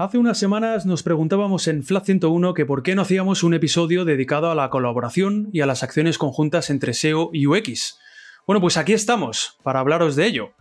[0.00, 4.06] Hace unas semanas nos preguntábamos en Flat 101 que por qué no hacíamos un episodio
[4.06, 7.98] dedicado a la colaboración y a las acciones conjuntas entre SEO y UX.
[8.46, 10.52] Bueno, pues aquí estamos para hablaros de ello.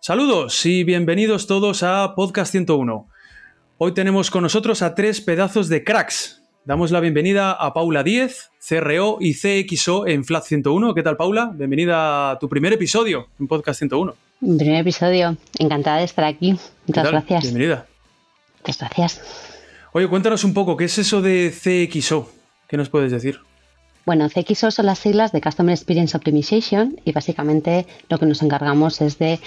[0.00, 3.08] Saludos y bienvenidos todos a Podcast 101.
[3.78, 6.44] Hoy tenemos con nosotros a tres pedazos de cracks.
[6.64, 10.94] Damos la bienvenida a Paula Díez, CRO y CXO en Flat 101.
[10.94, 11.50] ¿Qué tal, Paula?
[11.52, 14.14] Bienvenida a tu primer episodio en Podcast 101.
[14.38, 15.36] Primer episodio.
[15.58, 16.56] Encantada de estar aquí.
[16.86, 17.42] Muchas gracias.
[17.42, 17.88] Bienvenida.
[18.60, 19.20] Muchas gracias.
[19.92, 22.30] Oye, cuéntanos un poco, ¿qué es eso de CXO?
[22.68, 23.40] ¿Qué nos puedes decir?
[24.04, 29.00] Bueno, CXO son las siglas de Customer Experience Optimization y básicamente lo que nos encargamos
[29.00, 29.38] es de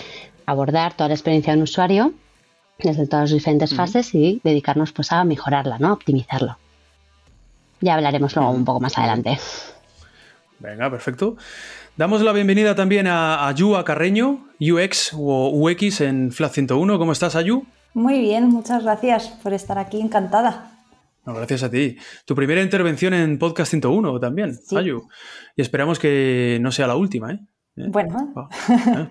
[0.45, 2.13] abordar toda la experiencia de un usuario
[2.77, 5.93] desde todas las diferentes fases y dedicarnos pues a mejorarla, ¿no?
[5.93, 6.57] optimizarlo.
[7.79, 9.39] Ya hablaremos luego un poco más adelante.
[10.59, 11.37] Venga, perfecto.
[11.97, 16.99] Damos la bienvenida también a Ayú Carreño, UX o UX en FLAT 101.
[16.99, 17.65] ¿Cómo estás, Ayu?
[17.93, 20.71] Muy bien, muchas gracias por estar aquí, encantada.
[21.25, 21.97] gracias a ti.
[22.25, 25.07] Tu primera intervención en Podcast 101 también, Ayu.
[25.55, 27.39] Y esperamos que no sea la última, ¿eh?
[27.77, 27.85] ¿Eh?
[27.89, 28.33] Bueno.
[28.35, 28.49] Oh,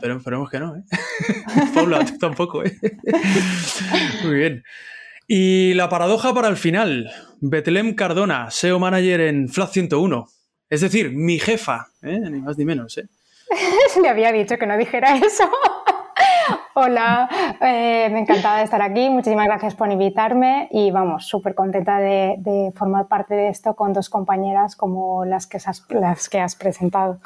[0.00, 0.82] pero esperemos que no, ¿eh?
[1.74, 2.76] Paula, tú tampoco, ¿eh?
[4.24, 4.62] Muy bien.
[5.26, 7.10] Y la paradoja para el final.
[7.40, 10.26] Betlem Cardona, SEO Manager en Flat 101.
[10.68, 12.18] Es decir, mi jefa, ¿eh?
[12.18, 12.98] ni más ni menos.
[12.98, 13.08] ¿eh?
[14.02, 15.50] Le había dicho que no dijera eso.
[16.74, 17.28] Hola,
[17.60, 19.10] eh, me encantaba estar aquí.
[19.10, 24.08] Muchísimas gracias por invitarme y vamos, súper contenta de, formar parte de esto con dos
[24.08, 27.20] compañeras como las que, has, las que has presentado.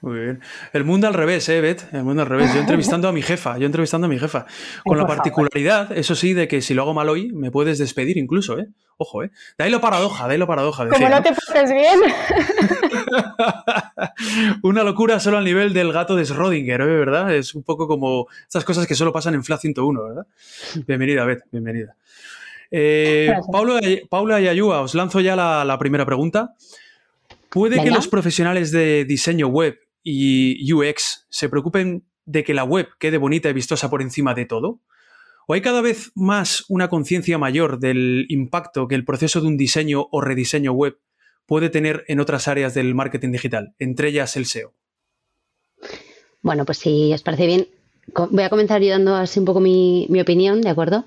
[0.00, 0.40] Muy bien.
[0.72, 1.94] El mundo al revés, ¿eh, Beth?
[1.94, 2.52] El mundo al revés.
[2.54, 4.46] Yo entrevistando a mi jefa, yo entrevistando a mi jefa.
[4.84, 8.18] Con la particularidad, eso sí, de que si lo hago mal hoy, me puedes despedir
[8.18, 8.66] incluso, ¿eh?
[8.98, 9.30] Ojo, ¿eh?
[9.58, 10.88] De ahí lo paradoja, de ahí lo paradoja.
[10.88, 12.00] Como no te pones bien.
[14.62, 16.98] Una locura solo al nivel del gato de Schrödinger, ¿eh?
[16.98, 17.34] ¿verdad?
[17.34, 20.26] Es un poco como estas cosas que solo pasan en FLA 101, ¿verdad?
[20.86, 21.96] Bienvenida, Beth, bienvenida.
[22.70, 23.32] Eh,
[24.08, 26.54] Paula, y Ayúa, os lanzo ya la, primera pregunta.
[27.50, 32.88] ¿Puede que los profesionales de diseño web y UX se preocupen de que la web
[32.98, 34.80] quede bonita y vistosa por encima de todo?
[35.46, 39.56] ¿O hay cada vez más una conciencia mayor del impacto que el proceso de un
[39.56, 40.98] diseño o rediseño web
[41.46, 44.74] puede tener en otras áreas del marketing digital, entre ellas el SEO?
[46.42, 47.68] Bueno, pues si os parece bien,
[48.30, 51.04] voy a comenzar yo dando así un poco mi, opinión, ¿de acuerdo?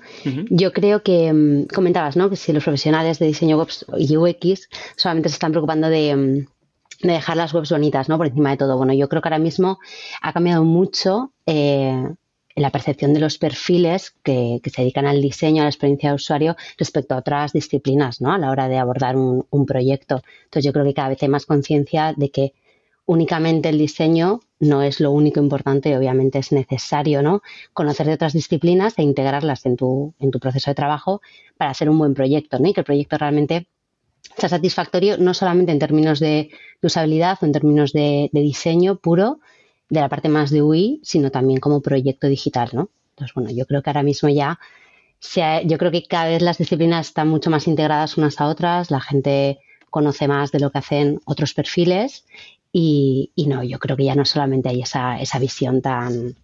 [0.50, 2.30] Yo creo que mm, comentabas, ¿no?
[2.30, 3.68] Que si los profesionales de diseño web
[3.98, 8.16] y UX solamente se están preocupando de, mm, de, dejar las webs bonitas, ¿no?
[8.16, 8.76] Por encima de todo.
[8.76, 9.78] Bueno, yo creo que ahora mismo
[10.22, 12.02] ha cambiado mucho eh,
[12.56, 16.56] la percepción de los perfiles que, se dedican al diseño, a la experiencia de usuario
[16.78, 18.32] respecto a otras disciplinas, ¿no?
[18.32, 20.22] A la hora de abordar un, proyecto.
[20.44, 22.54] Entonces yo creo que cada vez hay más conciencia de que
[23.04, 27.42] únicamente el diseño no es lo único importante, obviamente es necesario ¿no?
[27.72, 31.20] conocer de otras disciplinas e integrarlas en tu, en tu proceso de trabajo
[31.56, 32.68] para hacer un buen proyecto ¿no?
[32.68, 33.68] y que el proyecto realmente
[34.36, 36.50] sea satisfactorio no solamente en términos de,
[36.82, 39.40] usabilidad o en términos de, diseño puro,
[39.88, 42.70] de la parte más de UI, sino también como proyecto digital.
[42.72, 42.90] ¿no?
[43.10, 44.58] Entonces, bueno, yo creo que ahora mismo ya,
[45.64, 49.00] yo creo que cada vez las disciplinas están mucho más integradas unas a otras, la
[49.00, 49.58] gente
[49.90, 52.24] conoce más de lo que hacen otros perfiles
[52.72, 56.36] y, no, yo creo que ya no solamente hay esa, esa visión tan,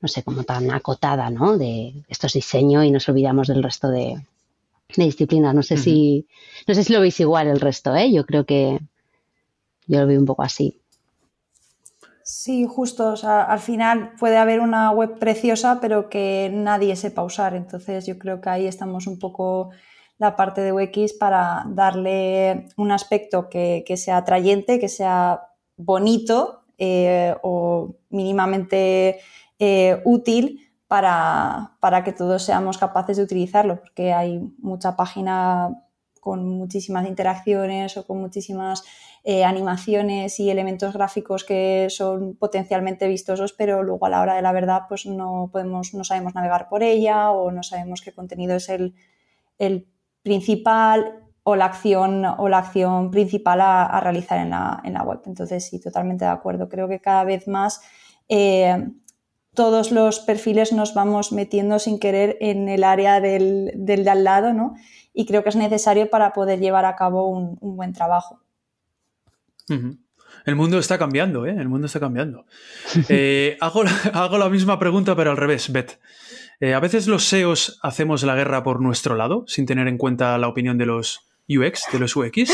[0.00, 1.56] no sé, como tan acotada, ¿no?
[1.56, 4.20] De esto es diseño y nos olvidamos del resto de,
[4.96, 5.54] disciplinas.
[5.54, 6.26] No sé si,
[6.66, 8.12] no sé si lo veis igual el resto, ¿eh?
[8.12, 8.80] Yo creo que
[9.86, 10.80] yo lo veo un poco así.
[12.28, 13.06] Sí, justo.
[13.12, 17.54] O sea, al final puede haber una web preciosa, pero que nadie sepa usar.
[17.54, 19.70] Entonces, yo creo que ahí estamos un poco
[20.18, 25.42] la parte de UX para darle un aspecto que, sea atrayente, que sea
[25.76, 29.20] bonito eh, o mínimamente
[29.60, 35.85] eh, útil para, para, que todos seamos capaces de utilizarlo, porque hay mucha página
[36.26, 38.82] con muchísimas interacciones o con muchísimas
[39.22, 44.42] eh, animaciones y elementos gráficos que son potencialmente vistosos, pero luego a la hora de
[44.42, 48.56] la verdad pues no podemos, no sabemos navegar por ella o no sabemos qué contenido
[48.56, 49.86] es el,
[50.24, 55.20] principal o la acción, o la acción principal a, realizar en la, web.
[55.26, 56.68] Entonces, sí, totalmente de acuerdo.
[56.68, 57.80] Creo que cada vez más
[58.28, 58.84] eh,
[59.56, 64.52] todos los perfiles nos vamos metiendo sin querer en el área del, de al lado,
[64.52, 64.76] ¿no?
[65.12, 68.40] Y creo que es necesario para poder llevar a cabo un buen trabajo.
[70.44, 71.56] El mundo está cambiando, ¿eh?
[71.58, 72.46] El mundo está cambiando.
[73.08, 75.98] Eh, hago, la, hago, la, misma pregunta, pero al revés, Beth.
[76.60, 80.38] Eh, a veces los SEOs hacemos la guerra por nuestro lado, sin tener en cuenta
[80.38, 82.50] la opinión de los UX, de los UX.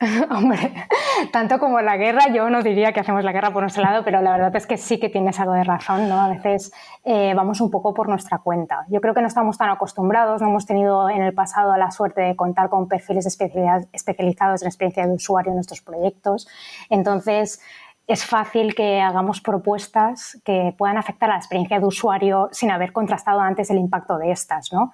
[0.30, 0.88] Hombre,
[1.30, 4.20] tanto como la guerra, yo no diría que hacemos la guerra por nuestro lado, pero
[4.20, 6.20] la verdad es que sí que tienes algo de razón, ¿no?
[6.20, 6.72] A veces
[7.04, 8.84] eh, vamos un poco por nuestra cuenta.
[8.88, 12.22] Yo creo que no estamos tan acostumbrados, no hemos tenido en el pasado la suerte
[12.22, 16.48] de contar con perfiles especializados en experiencia de usuario en nuestros proyectos.
[16.90, 17.60] Entonces,
[18.06, 22.92] es fácil que hagamos propuestas que puedan afectar a la experiencia de usuario sin haber
[22.92, 24.92] contrastado antes el impacto de estas, ¿no?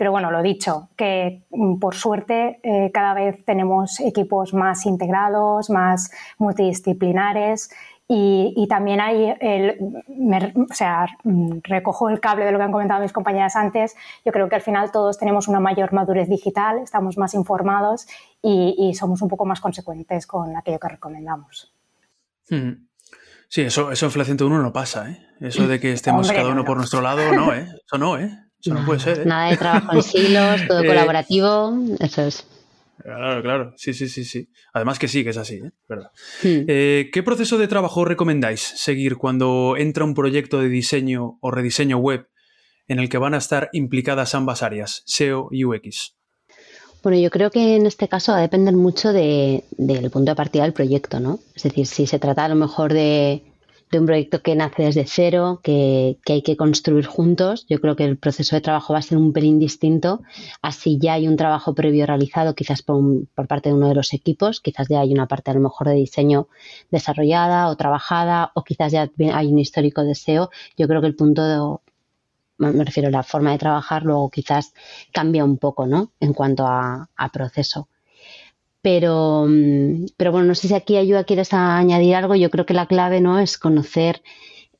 [0.00, 5.68] Pero bueno, lo dicho, que mm, por suerte eh, cada vez tenemos equipos más integrados,
[5.68, 7.68] más multidisciplinares
[8.08, 9.76] y, también hay, el,
[10.56, 13.94] o sea, mm, recojo el cable de lo que han comentado mis compañeras antes,
[14.24, 18.06] yo creo que al final todos tenemos una mayor madurez digital, estamos más informados
[18.40, 21.74] y, somos un poco más consecuentes con aquello que recomendamos.
[22.48, 25.26] Sí, eso, eso en Fla 101 no pasa, ¿eh?
[25.40, 27.68] Eso de que estemos cada uno por nuestro lado, no, ¿eh?
[27.84, 28.49] Eso no, ¿eh?
[28.60, 29.20] Eso no, puede ser.
[29.20, 29.24] ¿eh?
[29.24, 32.46] Nada de trabajo en silos, todo eh, colaborativo, eso es.
[33.02, 34.50] Claro, claro, sí, sí, sí, sí.
[34.74, 35.70] Además que sí, que es así, ¿eh?
[35.88, 36.10] ¿verdad?
[36.42, 36.64] Hmm.
[36.68, 41.96] Eh, ¿Qué proceso de trabajo recomendáis seguir cuando entra un proyecto de diseño o rediseño
[41.96, 42.28] web
[42.88, 46.16] en el que van a estar implicadas ambas áreas, SEO y UX?
[47.02, 49.62] Bueno, yo creo que en este caso va a depender mucho del
[50.12, 51.38] punto de partida del proyecto, ¿no?
[51.54, 53.42] Es decir, si se trata a lo mejor de,
[53.90, 57.66] de un proyecto que nace desde cero, que, hay que construir juntos.
[57.68, 60.22] Yo creo que el proceso de trabajo va a ser un pelín distinto.
[60.62, 64.60] Así ya hay un trabajo previo realizado, quizás por, parte de uno de los equipos,
[64.60, 66.48] quizás ya hay una parte a lo mejor de diseño
[66.90, 70.50] desarrollada o trabajada, o quizás ya hay un histórico deseo.
[70.76, 71.78] Yo creo que el punto de,
[72.58, 74.72] me refiero a la forma de trabajar, luego quizás
[75.12, 76.12] cambia un poco, ¿no?
[76.20, 77.88] En cuanto a proceso.
[78.82, 82.34] Pero, mm, pero bueno, no sé si aquí ayuda, quieres añadir algo.
[82.34, 84.22] Yo creo que la clave no es conocer,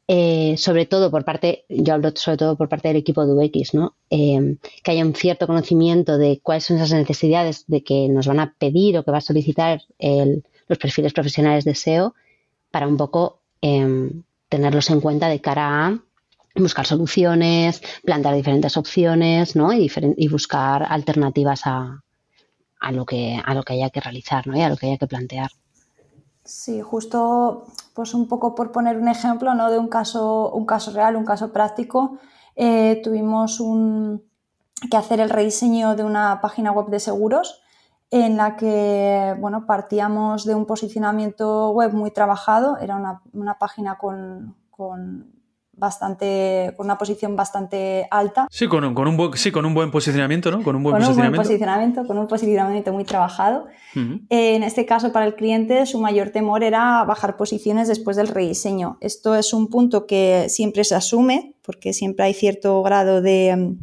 [0.08, 3.74] eh, sobre todo por parte, yo hablo sobre todo por parte del equipo de UX,
[3.74, 3.96] ¿no?
[4.10, 8.40] Em, que haya un cierto conocimiento de cuáles son esas necesidades de que nos van
[8.40, 9.82] a pedir o que va a solicitar
[10.68, 12.14] los perfiles profesionales de SEO
[12.70, 16.00] para un poco em, tenerlos en cuenta de cara a
[16.56, 19.72] buscar soluciones, plantear diferentes opciones ¿no?
[19.72, 22.02] y buscar alternativas a,
[22.80, 24.56] a lo que, a lo que haya que realizar ¿no?
[24.56, 25.50] y a lo que haya que plantear.
[26.44, 29.70] Sí, justo pues un poco por poner un ejemplo ¿no?
[29.70, 32.18] de un caso, un caso real, un caso práctico,
[32.56, 33.62] eh, tuvimos
[34.90, 37.62] que hacer el rediseño de una página web de seguros
[38.10, 43.98] en la que bueno, partíamos de un posicionamiento web muy trabajado, era una, una página
[43.98, 45.39] con, con
[45.80, 48.46] bastante, con una posición bastante alta.
[48.50, 50.62] Sí, con un, con un, sí, con un buen posicionamiento, ¿no?
[50.62, 50.96] Con un buen,
[51.34, 52.06] posicionamiento.
[52.06, 53.66] Con un posicionamiento muy trabajado.
[53.96, 58.28] Eh, en este caso, para el cliente, su mayor temor era bajar posiciones después del
[58.28, 58.98] rediseño.
[59.00, 63.74] Esto es un punto que siempre se asume, porque siempre hay cierto grado de,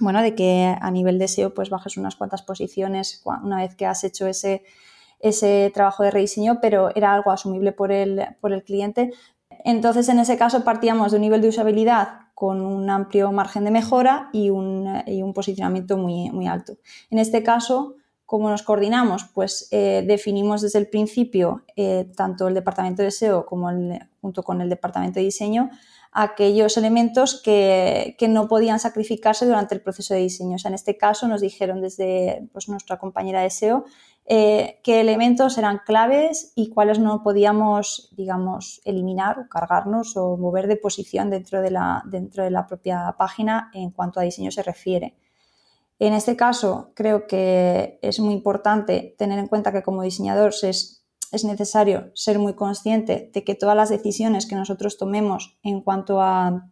[0.00, 3.86] bueno, de que a nivel de SEO pues bajes unas cuantas posiciones una vez que
[3.86, 4.64] has hecho ese,
[5.20, 9.12] ese trabajo de rediseño, pero era algo asumible por el, por el cliente.
[9.64, 13.72] Entonces, en ese caso partíamos de un nivel de usabilidad con un amplio margen de
[13.72, 16.78] mejora y un, posicionamiento muy, alto.
[17.10, 19.24] En este caso, ¿cómo nos coordinamos?
[19.34, 23.68] Pues eh, definimos desde el principio, eh, tanto el departamento de SEO como
[24.20, 25.70] junto con el departamento de diseño,
[26.12, 30.56] aquellos elementos que, no podían sacrificarse durante el proceso de diseño.
[30.56, 33.84] O sea, en este caso nos dijeron desde pues, nuestra compañera de SEO
[34.30, 40.66] eh, qué elementos eran claves y cuáles no podíamos, digamos, eliminar o cargarnos o mover
[40.66, 44.62] de posición dentro de la, dentro de la propia página en cuanto a diseño se
[44.62, 45.16] refiere.
[45.98, 51.06] En este caso, creo que es muy importante tener en cuenta que como diseñador es,
[51.32, 56.20] es necesario ser muy consciente de que todas las decisiones que nosotros tomemos en cuanto
[56.20, 56.70] a,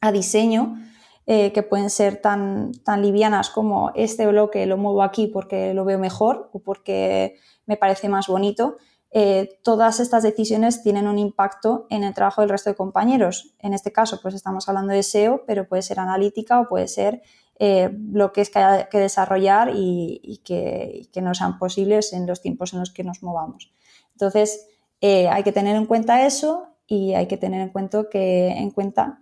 [0.00, 0.76] a diseño
[1.26, 5.86] eh, que pueden ser tan, tan livianas como este bloque lo muevo aquí porque lo
[5.86, 8.76] veo mejor o porque me parece más bonito,
[9.10, 13.54] eh, todas estas decisiones tienen un impacto en el trabajo del resto de compañeros.
[13.60, 17.22] En este caso, pues estamos hablando de SEO, pero puede ser analítica o puede ser
[17.58, 22.80] eh, bloques que haya que desarrollar y, que, no sean posibles en los tiempos en
[22.80, 23.72] los que nos movamos.
[24.12, 24.66] Entonces,
[25.00, 29.20] hay que tener en cuenta eso y hay que tener en cuenta que, en cuenta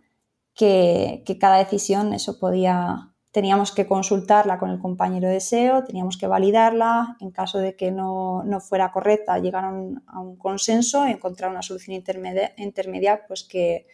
[0.54, 6.26] que, cada decisión, eso podía, teníamos que consultarla con el compañero de SEO, teníamos que
[6.26, 11.96] validarla, en caso de que no, fuera correcta, llegar a un, consenso, encontrar una solución
[11.96, 13.86] intermedia, intermedia pues que,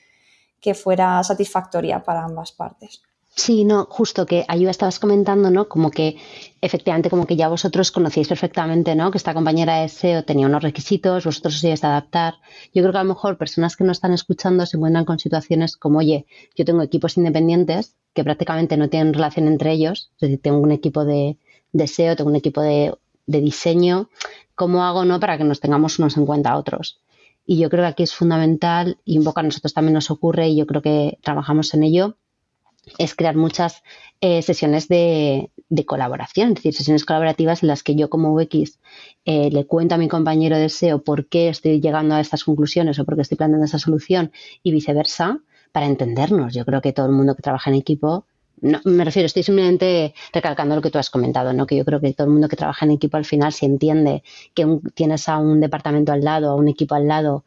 [0.61, 3.03] que fuera satisfactoria para ambas partes.
[3.39, 5.69] Sí, no, justo que Ayuda estabas comentando, ¿no?
[5.69, 6.17] Como que
[6.61, 9.13] efectivamente, como que ya vosotros conocíais perfectamente, ¿no?
[9.13, 12.35] Que esta compañera de SEO tenía unos requisitos, vosotros os ibais a adaptar.
[12.75, 15.77] Yo creo que a lo mejor personas que no están escuchando se encuentran con situaciones
[15.77, 16.27] como, oye,
[16.57, 20.73] yo tengo equipos independientes que prácticamente no tienen relación entre ellos, es decir, tengo un
[20.73, 21.37] equipo de,
[21.87, 22.93] SEO, tengo un equipo de,
[23.27, 24.11] de diseño,
[24.57, 25.21] ¿cómo hago, no?
[25.21, 26.99] Para que nos tengamos unos en cuenta a otros.
[27.47, 30.49] Y yo creo que aquí es fundamental, y un poco a nosotros también nos ocurre,
[30.49, 32.17] y yo creo que trabajamos en ello,
[32.99, 33.83] es crear muchas
[34.21, 35.51] eh, sesiones de,
[35.87, 38.79] colaboración, es decir, sesiones colaborativas en las que yo como UX
[39.25, 42.99] eh, le cuento a mi compañero de SEO por qué estoy llegando a estas conclusiones
[42.99, 44.33] o por qué estoy planteando esa solución
[44.63, 45.41] y viceversa,
[45.73, 46.55] para entendernos.
[46.55, 48.25] Yo creo que todo el mundo que trabaja en equipo
[48.61, 51.67] no, me refiero, estoy simplemente recalcando lo que tú has comentado, ¿no?
[51.67, 54.23] que yo creo que todo el mundo que trabaja en equipo al final si entiende
[54.55, 57.45] que tienes a un departamento al lado, a un equipo al lado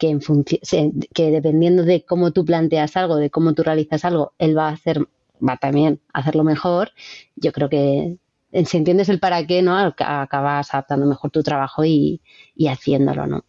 [0.00, 4.56] que, en que dependiendo de cómo tú planteas algo, de cómo tú realizas algo, él
[4.56, 5.06] va a hacer,
[5.46, 6.92] va también a hacerlo mejor.
[7.36, 8.16] Yo creo que
[8.64, 9.76] si entiendes el para qué, ¿no?
[9.78, 12.22] Acabas adaptando mejor tu trabajo y,
[12.66, 13.44] haciéndolo, ¿no?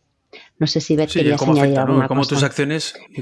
[0.59, 2.05] No sé si ves sí, cómo afecta, ¿no?
[2.07, 3.21] Cómo tus acciones y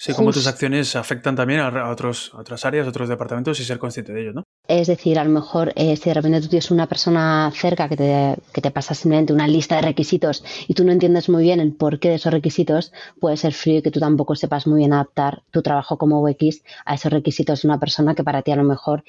[0.00, 3.80] Sí, cómo tus acciones afectan también a, otros, otras áreas, a otros departamentos y ser
[3.80, 4.44] consciente de ello, ¿no?
[4.68, 7.96] Es decir, a lo mejor eh, si de repente tú tienes una persona cerca que
[7.96, 11.58] te, que te pasa simplemente una lista de requisitos y tú no entiendes muy bien
[11.58, 14.92] el porqué de esos requisitos, puede ser frío y que tú tampoco sepas muy bien
[14.92, 18.56] adaptar tu trabajo como UX a esos requisitos de una persona que para ti a
[18.56, 19.02] lo mejor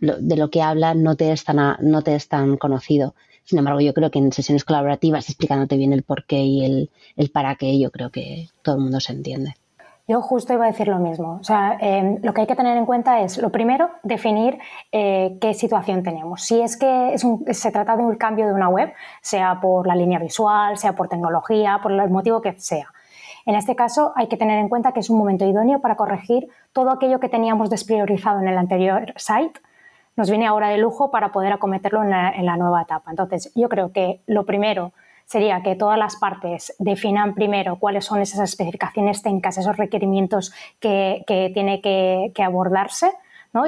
[0.00, 3.14] de lo que habla no te es tan, no te es tan conocido.
[3.44, 7.30] Sin embargo, yo creo que en sesiones colaborativas, explicándote bien el porqué y el, el
[7.30, 9.54] para qué, yo creo que todo el mundo se entiende.
[10.10, 11.38] Yo justo iba a decir lo mismo.
[11.40, 14.58] O sea, em, lo que hay que tener en cuenta es, lo primero, definir
[14.90, 16.42] eh, qué situación tenemos.
[16.42, 17.14] Si es que
[17.52, 21.06] se trata de un cambio de una web, sea por la línea visual, sea por
[21.06, 22.88] tecnología, por el motivo que sea.
[23.46, 26.48] En este caso, hay que tener en cuenta que es un momento idóneo para corregir
[26.72, 29.60] todo aquello que teníamos despriorizado en el anterior site.
[30.16, 32.10] Nos viene ahora de lujo para poder acometerlo en
[32.46, 33.12] la nueva etapa.
[33.12, 34.92] Entonces, yo creo que lo primero
[35.30, 41.22] sería que todas las partes definan primero cuáles son esas especificaciones técnicas, esos requerimientos que,
[41.54, 43.12] tiene que, abordarse.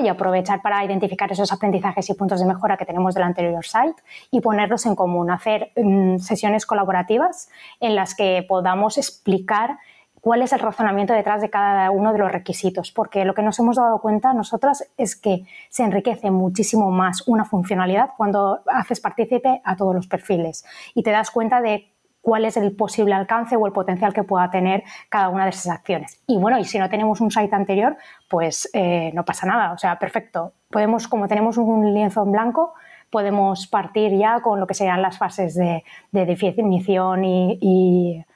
[0.02, 4.00] y aprovechar para identificar esos aprendizajes y puntos de mejora que tenemos del anterior site
[4.32, 7.48] y ponerlos en común, hacer mm, sesiones colaborativas
[7.80, 9.78] en las que podamos explicar
[10.22, 13.58] cuál es el razonamiento detrás de cada uno de los requisitos, porque lo que nos
[13.58, 19.60] hemos dado cuenta nosotras es que se enriquece muchísimo más una funcionalidad cuando haces partícipe
[19.64, 20.64] a todos los perfiles
[20.94, 24.48] y te das cuenta de cuál es el posible alcance o el potencial que pueda
[24.48, 26.22] tener cada una de esas acciones.
[26.28, 27.96] Y bueno, y si no tenemos un site anterior,
[28.30, 30.52] pues eh, no pasa nada, o sea, perfecto.
[30.70, 32.74] Podemos, como tenemos un lienzo en blanco,
[33.10, 38.31] podemos partir ya con lo que serían las fases de, definición y Mm,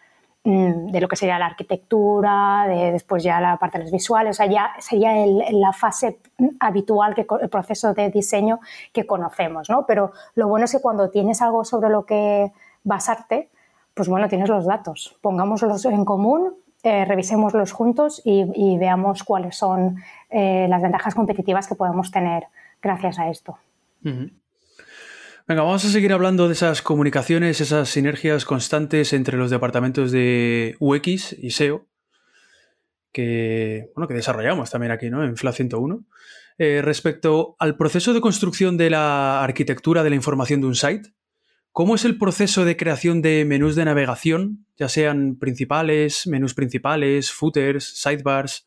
[0.47, 4.37] de lo que sería la arquitectura, de después ya la parte de los visuales, o
[4.37, 5.13] sea, ya sería
[5.51, 6.19] la fase
[6.61, 8.61] habitual, que, el proceso de diseño
[8.93, 9.87] que conocemos, ¿no?
[9.87, 12.53] Pero lo bueno es que cuando tienes algo sobre lo que
[12.85, 13.49] basarte,
[13.93, 19.97] pues bueno, tienes los datos, pongámoslos en común, eh, revisémoslos juntos y, veamos cuáles son
[20.31, 22.45] eh, las ventajas competitivas que podemos tener
[22.81, 23.59] gracias a esto.
[25.49, 30.75] Venga, vamos a seguir hablando de esas comunicaciones, esas sinergias constantes entre los departamentos de
[30.81, 31.87] UX y SEO
[33.17, 35.25] que, bueno, que desarrollamos también aquí ¿no?
[35.25, 36.05] en FLA 101.
[36.59, 41.15] Eh, respecto al proceso de construcción de la arquitectura de la información de un site,
[41.73, 47.33] ¿cómo es el proceso de creación de menús de navegación, ya sean principales, menús principales,
[47.33, 48.67] footers, sidebars?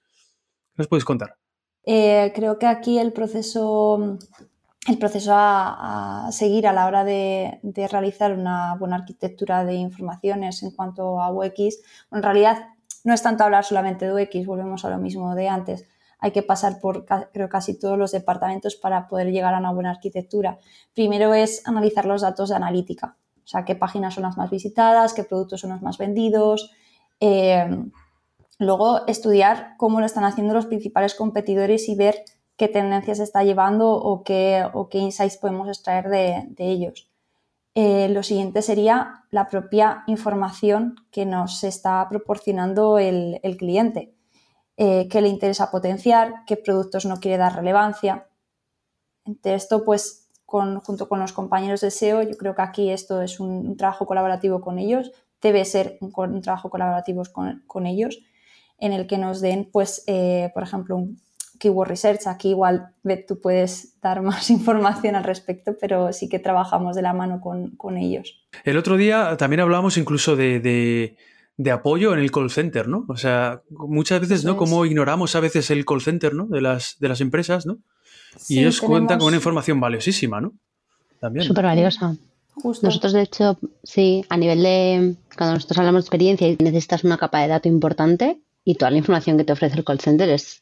[0.72, 1.36] ¿Qué nos puedes contar?
[1.86, 4.18] Eh, creo que aquí el proceso
[4.88, 7.60] el proceso a, seguir a la hora de,
[7.92, 11.80] realizar una buena arquitectura de informaciones en cuanto a UX.
[12.12, 12.70] en realidad
[13.04, 15.86] no es tanto hablar solamente de UX, volvemos a lo mismo de antes.
[16.20, 19.92] Hay que pasar por creo casi todos los departamentos para poder llegar a una buena
[19.92, 20.60] arquitectura.
[20.94, 25.14] Primero es analizar los datos de analítica, o sea, qué páginas son las más visitadas,
[25.14, 26.72] qué productos son los más vendidos,
[27.20, 27.68] eh,
[28.60, 32.26] Luego, estudiar cómo lo están haciendo los principales competidores y ver
[32.60, 37.10] qué tendencias está llevando o qué, o qué insights podemos extraer de, ellos.
[37.74, 44.14] Eh, lo siguiente sería la propia información que nos está proporcionando el, cliente.
[44.76, 48.28] Eh, qué le interesa potenciar, qué productos no quiere dar relevancia.
[49.24, 53.40] Entre esto, pues, junto con los compañeros de SEO, yo creo que aquí esto es
[53.40, 58.20] un, trabajo colaborativo con ellos, debe ser un, trabajo colaborativo con, ellos,
[58.80, 61.22] en el que nos den, pues, eh, por ejemplo, un
[61.60, 62.26] keyword research.
[62.26, 62.88] Aquí igual,
[63.28, 67.98] tú puedes dar más información al respecto, pero sí que trabajamos de la mano con,
[67.98, 68.42] ellos.
[68.64, 71.16] El otro día también hablábamos incluso de,
[71.72, 73.06] apoyo en el call center, ¿no?
[73.08, 74.58] O sea, muchas veces, ¿no?
[74.58, 76.48] Como ignoramos a veces el call center, ¿no?
[76.48, 77.78] De las, de las empresas, ¿no?
[78.48, 80.54] y ellos cuentan con una información valiosísima, ¿no?
[81.20, 81.46] También.
[81.46, 82.16] Súper valiosa.
[82.64, 85.16] Nosotros, de hecho, sí, a nivel de.
[85.38, 88.98] Cuando nosotros hablamos de experiencia y necesitas una capa de dato importante y toda la
[88.98, 90.62] información que te ofrece el call center es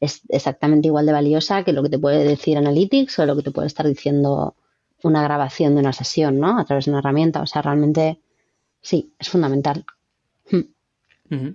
[0.00, 3.42] es exactamente igual de valiosa que lo que te puede decir Analytics o lo que
[3.42, 4.54] te puede estar diciendo
[5.02, 6.58] una grabación de una sesión, ¿no?
[6.58, 7.42] A través de una herramienta.
[7.42, 8.18] O sea, realmente
[8.80, 9.84] sí, es fundamental.
[11.30, 11.48] Hmm.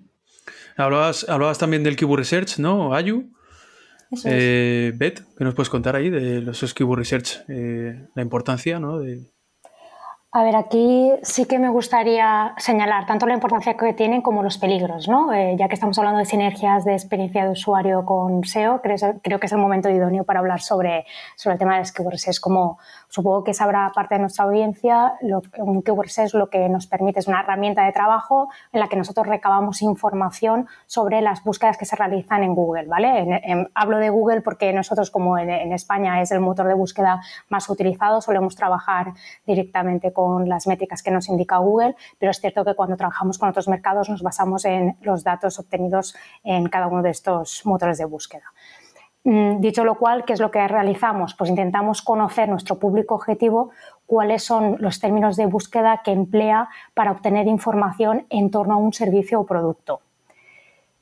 [0.76, 2.94] hablabas, también del Keyword Research, ¿no?
[2.94, 3.32] Ayu.
[4.26, 7.44] Eh, Beth, ¿qué nos puedes contar ahí de los Keyword Research?
[7.48, 9.00] Eh, la importancia, ¿no?
[9.00, 9.32] De,
[10.32, 14.60] a ver, aquí sí que me gustaría señalar tanto la importancia que tienen como los
[14.60, 15.34] peligros, ¿no?
[15.34, 19.40] Eh, ya que estamos hablando de sinergias de experiencia de usuario con SEO, creo, creo
[19.40, 22.28] que es el momento idóneo para hablar sobre, sobre el tema de keywords.
[22.28, 22.78] Es como,
[23.10, 25.84] supongo que sabrá parte de nuestra audiencia, lo, un
[26.18, 29.82] es lo que nos permite, es una herramienta de trabajo en la que nosotros recabamos
[29.82, 33.70] información sobre las búsquedas que se realizan en Google, ¿vale?
[33.74, 38.22] hablo de Google porque nosotros, como en, España es el motor de búsqueda más utilizado,
[38.22, 39.14] solemos trabajar
[39.46, 43.50] directamente con las métricas que nos indica Google, pero es cierto que cuando trabajamos con
[43.50, 48.06] otros mercados nos basamos en los datos obtenidos en cada uno de estos motores de
[48.06, 48.44] búsqueda.
[49.24, 51.34] Mm, dicho lo cual, ¿qué es lo que realizamos?
[51.36, 53.72] Pues intentamos conocer nuestro público objetivo,
[54.06, 58.94] cuáles son los términos de búsqueda que emplea para obtener información en torno a un
[58.94, 60.02] servicio o producto.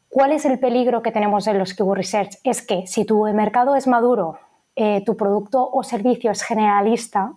[0.10, 2.38] ¿Cuál es el peligro que tenemos en los keyword research?
[2.43, 4.39] Es que si tu mercado es maduro,
[4.75, 7.34] eh, tu producto o servicio es generalista,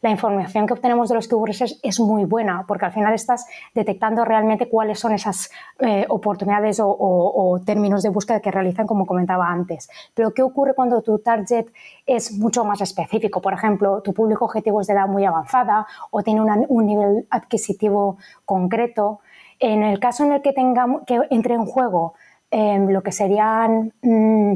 [0.00, 4.24] la información que obtenemos de los keywords es muy buena, porque al final estás detectando
[4.24, 9.88] realmente cuáles son esas eh, oportunidades o, términos de búsqueda que realizan, como comentaba antes.
[10.14, 11.66] Pero, ¿qué ocurre cuando tu target
[12.06, 13.40] es mucho más específico?
[13.40, 18.18] Por ejemplo, tu público objetivo es de edad muy avanzada o tiene un nivel adquisitivo
[18.44, 19.20] concreto.
[19.58, 22.14] En el caso en el que, tengamos, que entre en juego
[22.50, 23.92] em, lo que serían...
[24.02, 24.54] Mm,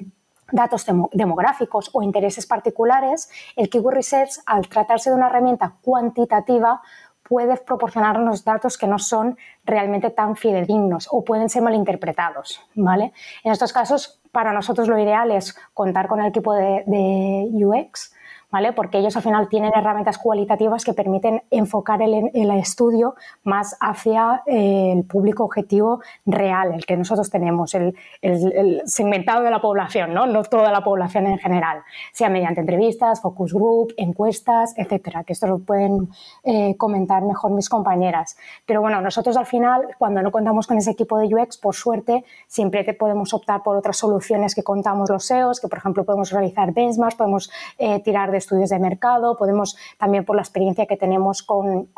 [0.53, 6.81] datos demográficos o intereses particulares, el Keyword Research, al tratarse de una herramienta cuantitativa,
[7.29, 12.61] puede proporcionarnos datos que no son realmente tan fidedignos o pueden ser malinterpretados.
[12.75, 13.13] ¿vale?
[13.43, 18.13] En estos casos, para nosotros lo ideal es contar con el equipo de, de UX
[18.75, 24.93] porque ellos al final tienen herramientas cualitativas que permiten enfocar el, estudio más hacia eh,
[24.93, 27.95] el público objetivo real, el que nosotros tenemos, el,
[28.85, 30.27] segmentado de la población, ¿no?
[30.27, 35.47] no toda la población en general, sea mediante entrevistas, focus group, encuestas, etcétera, que esto
[35.47, 36.11] lo pueden
[36.45, 38.37] eh, comentar mejor mis compañeras.
[38.67, 42.25] Pero bueno, nosotros al final, cuando no contamos con ese equipo de UX, por suerte,
[42.47, 46.75] siempre podemos optar por otras soluciones que contamos los SEOs, que por ejemplo podemos realizar
[46.75, 51.43] benchmarks, podemos eh, tirar de estudios de mercado, podemos también por la experiencia que tenemos
[51.43, 51.89] con,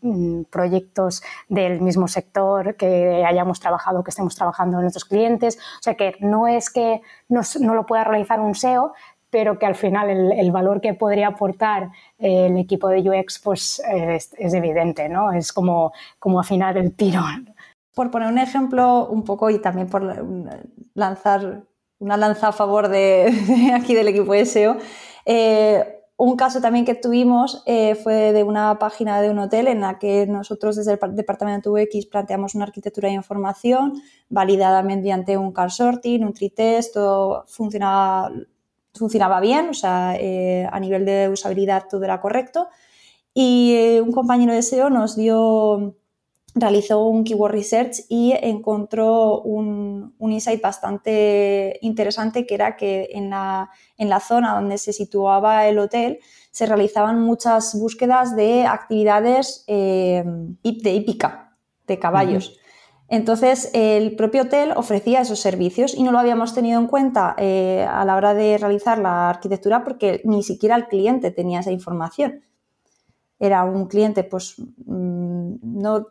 [0.00, 5.56] mm, proyectos del mismo sector que hayamos trabajado, que estemos trabajando en nuestros clientes.
[5.56, 7.42] O sea que no es que no,
[7.74, 8.92] lo pueda realizar un SEO,
[9.30, 14.54] pero que al final el, valor que podría aportar el equipo de UX pues es,
[14.54, 15.32] evidente, ¿no?
[15.32, 17.20] Es como, como afinar el tiro.
[17.94, 20.02] Por poner un ejemplo un poco y también por
[20.94, 21.62] lanzar
[21.98, 24.76] una lanza a favor de, aquí del equipo de SEO,
[25.26, 29.82] eh, un caso también que tuvimos eh, fue de una página de un hotel en
[29.82, 35.52] la que nosotros desde el departamento UX planteamos una arquitectura de información validada mediante un
[35.52, 38.32] car sorting, un tree test, todo funcionaba,
[38.94, 42.68] funcionaba bien, o sea, eh, a nivel de usabilidad todo era correcto.
[43.34, 45.96] Y un compañero de SEO nos dio
[46.56, 53.70] realizó un keyword research y encontró un, insight bastante interesante que era que en la,
[53.98, 56.18] en la, zona donde se situaba el hotel
[56.50, 62.58] se realizaban muchas búsquedas de actividades eh, de hípica, de caballos.
[63.08, 67.86] Entonces, el propio hotel ofrecía esos servicios y no lo habíamos tenido en cuenta eh,
[67.88, 72.42] a la hora de realizar la arquitectura porque ni siquiera el cliente tenía esa información.
[73.38, 76.06] Era un cliente, pues, mm, no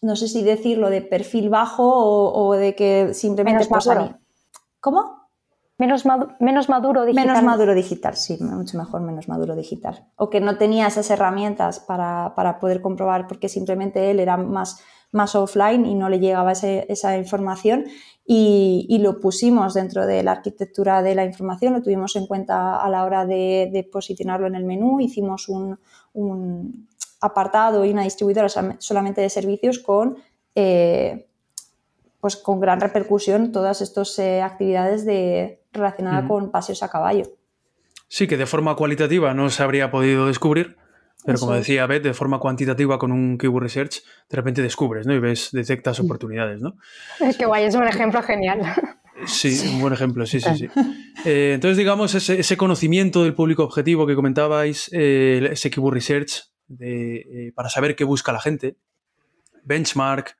[0.00, 1.84] no sé si decirlo de perfil bajo
[2.32, 3.64] o, de que simplemente...
[3.64, 4.18] Menos maduro.
[4.80, 5.18] ¿Cómo?
[5.78, 6.04] Menos,
[6.40, 7.26] menos maduro digital.
[7.26, 10.08] Menos maduro digital, sí, mucho mejor menos maduro digital.
[10.16, 14.80] O que no tenía esas herramientas para, poder comprobar porque simplemente él era más,
[15.12, 17.84] más offline y no le llegaba esa información
[18.30, 22.90] y, lo pusimos dentro de la arquitectura de la información, lo tuvimos en cuenta a
[22.90, 25.78] la hora de, posicionarlo en el menú, hicimos un,
[27.20, 30.18] apartado y una distribuidora solamente de servicios con,
[30.54, 31.26] eh,
[32.20, 37.24] pues con gran repercusión todas estas eh, actividades de, relacionadas con paseos a caballo.
[38.08, 40.76] Sí, que de forma cualitativa no se habría podido descubrir,
[41.24, 45.14] pero como decía Beth, de forma cuantitativa con un keyword research, de repente descubres, ¿no?
[45.14, 46.76] Y ves, detectas oportunidades, ¿no?
[47.20, 48.60] Es que guay, es un ejemplo genial.
[49.26, 50.68] Sí, un buen ejemplo, sí, sí, sí.
[51.24, 57.16] Eh, entonces, digamos, ese, conocimiento del público objetivo que comentabais, eh, ese keyword research, de,
[57.16, 58.76] eh, para saber qué busca la gente,
[59.64, 60.36] benchmark,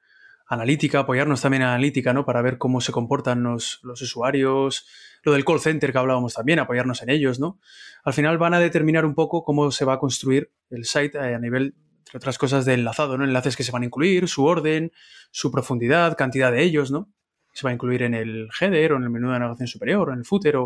[0.48, 2.24] analítica, apoyarnos también en analítica, ¿no?
[2.24, 4.86] Para ver cómo se comportan los, los usuarios,
[5.22, 7.60] lo del call center que hablábamos también, apoyarnos en ellos, ¿no?
[8.02, 11.38] Al final van a determinar un poco cómo se va a construir el site a
[11.38, 13.24] nivel, entre otras cosas, de enlazado, ¿no?
[13.24, 14.90] Enlaces que se van a incluir, su orden,
[15.30, 17.12] su profundidad, cantidad de ellos, ¿no?
[17.52, 20.12] Se va a incluir en el header o en el menú de navegación superior o
[20.12, 20.56] en el footer,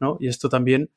[0.00, 0.16] ¿no?
[0.18, 0.90] Y esto también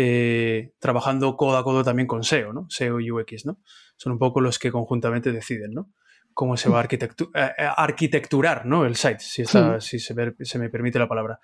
[0.00, 2.66] eh, trabajando codo a codo también con SEO, ¿no?
[2.70, 3.58] SEO y UX, ¿no?
[3.96, 5.90] Son un poco los que conjuntamente deciden, ¿no?
[6.38, 6.98] cómo se va a eh,
[7.34, 8.86] eh, arquitecturar ¿no?
[8.86, 10.14] el site, si, si se,
[10.58, 11.40] me, permite la palabra.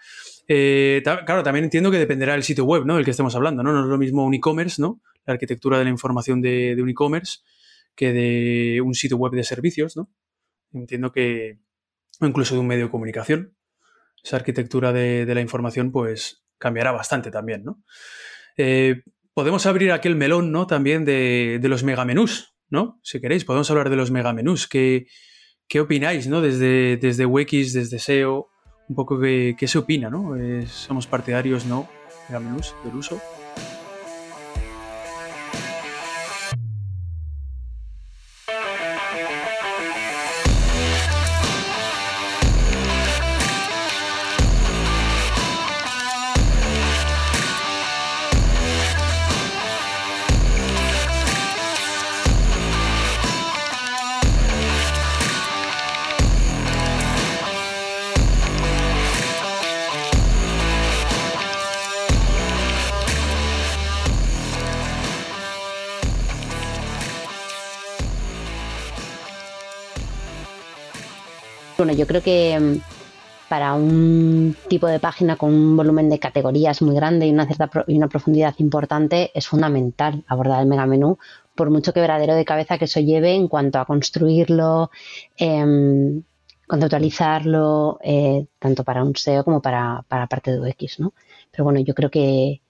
[0.46, 2.94] Eh, claro, también entiendo que dependerá del sitio web ¿no?
[2.94, 3.64] del que estemos hablando.
[3.64, 3.72] ¿no?
[3.72, 5.00] no es lo mismo un e-commerce, ¿no?
[5.26, 7.40] la arquitectura de la información de, un e-commerce,
[7.96, 9.96] que de un sitio web de servicios.
[9.96, 10.12] ¿no?
[10.72, 11.58] Entiendo que,
[12.20, 13.56] o incluso de un medio de comunicación,
[14.22, 17.64] esa arquitectura de, la información pues cambiará bastante también.
[17.64, 17.82] ¿no?
[19.34, 20.66] Podemos abrir aquel melón ¿no?
[20.66, 23.00] también de, los megamenús, ¿no?
[23.02, 24.66] Si queréis, podemos hablar de los megamenús.
[24.68, 25.06] ¿Qué,
[25.68, 26.40] qué opináis, ¿no?
[26.40, 28.48] Desde, desde Wix, desde SEO,
[28.88, 30.36] un poco qué se opina, ¿no?
[30.36, 31.88] Eh, somos partidarios, ¿no?
[32.28, 33.20] Megamenús del uso.
[71.76, 72.80] Bueno, yo creo que mm,
[73.48, 77.70] para un tipo de página con un volumen de categorías muy grande y una cierta
[77.86, 81.18] y una profundidad importante es fundamental abordar el megamenú
[81.54, 84.90] por mucho quebradero de cabeza que eso lleve en cuanto a construirlo,
[85.36, 86.22] eh,
[86.66, 91.12] conceptualizarlo, eh, tanto para un SEO como para, para parte de UX, ¿no?
[91.50, 92.62] Pero bueno, yo creo que,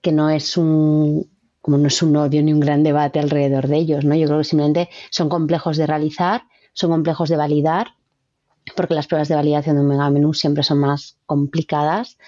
[0.00, 3.76] que no es un como no es un obvio ni un gran debate alrededor de
[3.76, 4.14] ellos, ¿no?
[4.14, 7.95] Yo creo que simplemente son complejos de realizar, son complejos de validar
[8.74, 12.18] porque las pruebas de validación de un megamenú siempre son más complicadas,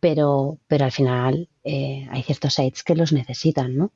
[0.00, 3.92] pero, pero al final eh, hay ciertos sites que los necesitan, ¿no?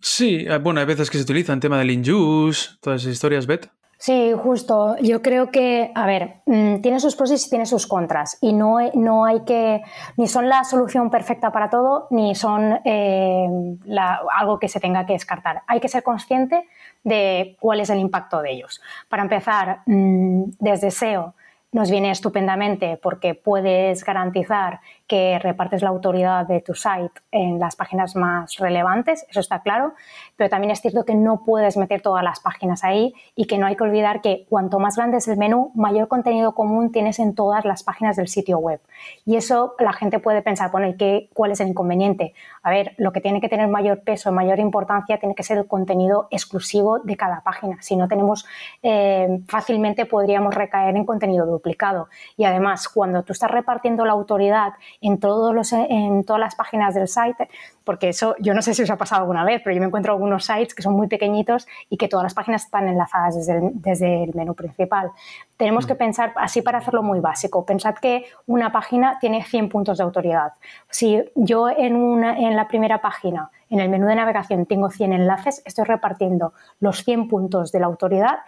[0.00, 3.70] Sí, eh, bueno, hay veces que se utilizan tema del in-use, todas esas historias, Bet.
[3.98, 4.96] Sí, justo.
[5.02, 8.38] Yo creo que, a ver, mm, tiene sus pros y tiene sus contras.
[8.40, 9.82] Y no, no hay que,
[10.16, 13.48] ni son la solución perfecta para todo, ni son eh,
[14.38, 15.62] algo que se tenga que descartar.
[15.66, 16.64] Hay que ser consciente
[17.08, 18.80] de cuál es el impacto de ellos.
[19.08, 21.34] Para empezar, mm, desde SEO
[21.72, 27.76] nos viene estupendamente porque puedes garantizar que repartes la autoridad de tu site en las
[27.76, 29.94] páginas más relevantes, eso está claro,
[30.36, 33.66] pero también es cierto que no puedes meter todas las páginas ahí y que no
[33.66, 37.34] hay que olvidar que cuanto más grande es el menú, mayor contenido común tienes en
[37.34, 38.80] todas las páginas del sitio web.
[39.24, 42.34] Y eso la gente puede pensar, bueno, ¿y qué, cuál es el inconveniente?
[42.62, 45.66] A ver, lo que tiene que tener mayor peso, mayor importancia, tiene que ser el
[45.66, 47.80] contenido exclusivo de cada página.
[47.80, 48.46] Si no tenemos,
[48.82, 52.08] eh, fácilmente podríamos recaer en contenido duplicado.
[52.36, 56.94] Y además, cuando tú estás repartiendo la autoridad en, todos los, en todas las páginas
[56.94, 57.48] del site,
[57.84, 60.12] porque eso yo no sé si os ha pasado alguna vez, pero yo me encuentro
[60.12, 63.70] algunos sites que son muy pequeñitos y que todas las páginas están enlazadas desde el,
[63.74, 65.10] desde el menú principal.
[65.56, 65.98] Tenemos que mm.
[65.98, 70.52] pensar, así para hacerlo muy básico, pensad que una página tiene 100 puntos de autoridad.
[70.90, 75.12] Si yo en, una, en la primera página, en el menú de navegación, tengo 100
[75.12, 78.38] enlaces, estoy repartiendo los 100 puntos de la autoridad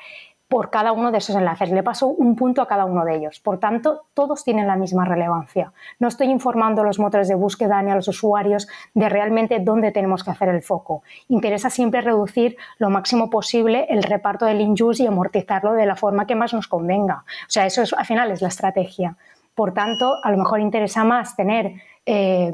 [0.51, 1.71] por cada uno de esos enlaces.
[1.71, 3.39] Le paso un punto a cada uno de ellos.
[3.39, 5.73] Por tanto, todos tienen la misma relevancia.
[6.01, 9.93] No estoy informando a los motores de búsqueda ni a los usuarios de realmente dónde
[9.93, 11.05] tenemos que hacer el foco.
[11.29, 16.27] Interesa siempre reducir lo máximo posible el reparto del in-use y amortizarlo de la forma
[16.27, 17.23] que más nos convenga.
[17.47, 19.17] O sea, eso es, al final es la estrategia.
[19.55, 22.51] Por tanto, a lo mejor interesa más tener eh,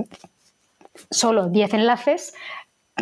[1.10, 2.34] solo 10 enlaces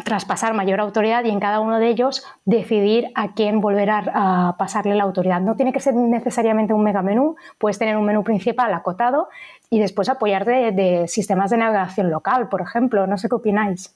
[0.02, 4.96] traspasar mayor autoridad y en cada uno de ellos decidir a quién volver a, pasarle
[4.96, 5.40] la autoridad.
[5.40, 9.28] No tiene que ser necesariamente un mega menú, puedes tener un menú principal acotado
[9.70, 13.07] y después apoyar de, sistemas de navegación local, por ejemplo.
[13.07, 13.94] No sé qué opináis.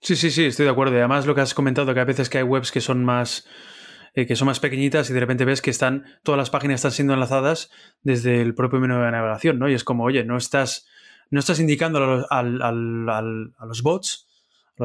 [0.00, 0.94] Sí, sí, sí, estoy de acuerdo.
[0.94, 3.46] Y además lo que has comentado, que a veces que hay webs que son más
[4.14, 6.92] eh, que son más pequeñitas y de repente ves que están todas las páginas están
[6.92, 7.70] siendo enlazadas
[8.02, 9.68] desde el propio menú de navegación, ¿no?
[9.68, 10.88] Y es como, oye, no estás,
[11.30, 14.29] no estás indicando a los bots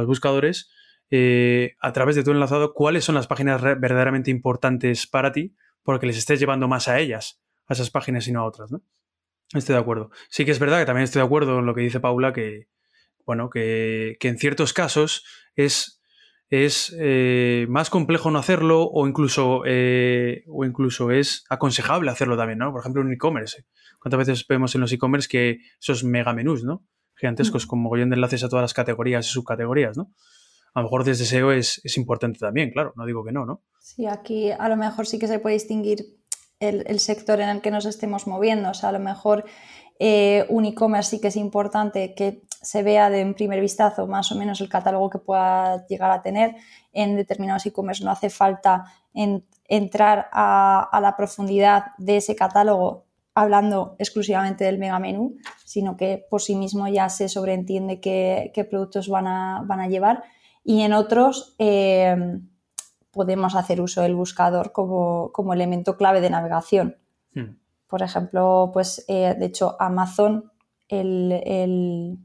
[0.01, 0.69] los buscadores,
[1.11, 6.07] eh, a través de tu enlazado, cuáles son las páginas verdaderamente importantes para ti, porque
[6.07, 8.81] les estés llevando más a ellas, a esas páginas y no a otras, ¿no?
[9.53, 10.09] Estoy de acuerdo.
[10.29, 12.67] Sí que es verdad que también estoy de acuerdo en lo que dice Paula, que,
[13.25, 15.23] bueno, que, en ciertos casos
[15.55, 16.01] es,
[16.49, 22.59] es eh, más complejo no hacerlo o incluso, eh, o incluso es aconsejable hacerlo también,
[22.59, 22.71] ¿no?
[22.71, 23.65] Por ejemplo, en e-commerce.
[23.99, 26.83] ¿Cuántas veces vemos en los e-commerce que esos mega menús, ¿no?
[27.15, 30.11] Gigantescos con mogollón de enlaces a todas las categorías y subcategorías, ¿no?
[30.73, 33.63] A lo mejor desde SEO es, importante también, claro, no digo que no, ¿no?
[33.79, 36.05] Sí, aquí a lo mejor sí que se puede distinguir
[36.59, 39.45] el, sector en el que nos estemos moviendo, o sea, a lo mejor
[39.99, 44.31] eh, un e-commerce sí que es importante que se vea de un primer vistazo más
[44.31, 46.55] o menos el catálogo que pueda llegar a tener.
[46.91, 53.04] En determinados e-commerce no hace falta entrar a, a, la profundidad de ese catálogo
[53.35, 59.09] hablando exclusivamente del mega menú, sino que por sí mismo ya se sobreentiende qué, productos
[59.09, 60.23] van a, van a, llevar.
[60.63, 62.39] Y en otros eh,
[63.11, 66.97] podemos hacer uso del buscador como, elemento clave de navegación.
[67.33, 67.57] Hmm.
[67.87, 70.51] Por ejemplo, pues eh, de hecho Amazon
[70.87, 72.17] el,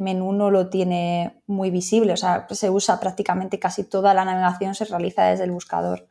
[0.00, 4.74] menú no lo tiene muy visible, o sea, se usa prácticamente casi toda la navegación
[4.74, 6.06] se realiza desde el buscador.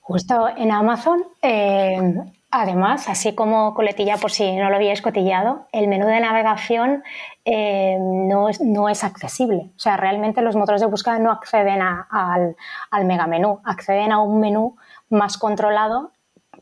[0.00, 2.14] Justo en Amazon eh,
[2.50, 7.02] Además, así como coletilla por si no lo habíais cotillado, el menú de navegación
[7.44, 9.72] eh, no, es, no, es, accesible.
[9.76, 12.56] O sea, realmente los motores de búsqueda no acceden al,
[12.90, 14.76] al menú, acceden a un menú
[15.10, 16.12] más controlado.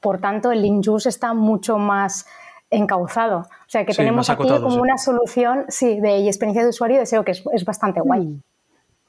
[0.01, 2.27] Por tanto, el link use está mucho más
[2.71, 3.41] encauzado.
[3.41, 7.33] O sea, que tenemos aquí como una solución sí, de experiencia de usuario deseo que
[7.33, 8.23] es, es bastante guay.
[8.23, 8.43] Mm.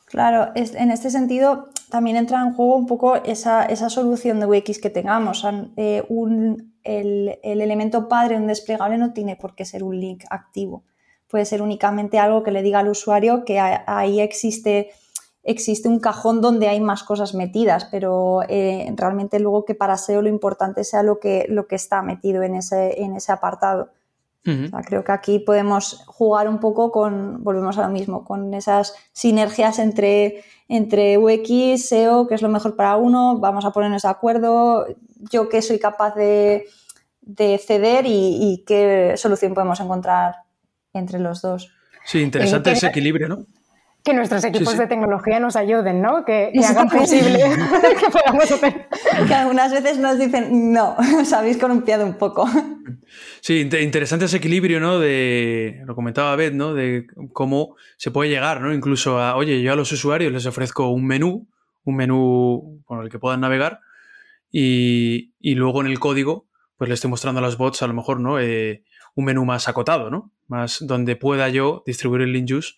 [0.06, 4.90] Claro, en este sentido también entra en juego un poco esa, solución de UX que
[4.90, 5.46] tengamos.
[5.78, 6.04] Eh,
[6.84, 10.84] el, elemento padre, un desplegable, no tiene por qué ser un link activo.
[11.28, 14.92] Puede ser únicamente algo que le diga al usuario que ahí existe,
[15.42, 20.22] existe un cajón donde hay más cosas metidas, pero eh, realmente luego que para SEO
[20.22, 23.90] lo importante sea lo que, lo que está metido en ese, en ese apartado
[24.86, 29.80] creo que aquí podemos jugar un poco con, volvemos a lo mismo, con esas sinergias
[29.80, 34.86] entre, entre UX, SEO, que es lo mejor para uno, vamos a ponernos de acuerdo,
[35.32, 36.66] yo que soy capaz de,
[37.66, 40.36] ceder y, qué solución podemos encontrar
[40.94, 41.72] entre los dos.
[42.06, 43.46] Sí, interesante ese equilibrio, ¿no?
[44.06, 46.24] Que nuestros equipos de tecnología nos ayuden, ¿no?
[46.26, 47.40] Que, hagan posible
[48.00, 48.88] que podamos hacer.
[49.28, 52.48] Que algunas veces nos dicen, no, os habéis columpiado un poco.
[53.42, 55.00] Sí, interesante ese equilibrio, ¿no?
[55.00, 56.76] De, lo comentaba Beth, ¿no?
[56.76, 58.72] De cómo se puede llegar, ¿no?
[58.76, 61.48] Incluso a, oye, yo a los usuarios les ofrezco un menú,
[61.84, 63.80] un menú con el que puedan navegar
[64.52, 66.46] y, luego en el código,
[66.78, 68.40] pues le estoy mostrando a los bots a lo mejor, ¿no?
[68.40, 68.84] Eh,
[69.16, 70.32] un menú más acotado, ¿no?
[70.48, 72.74] Más donde pueda yo distribuir el link juice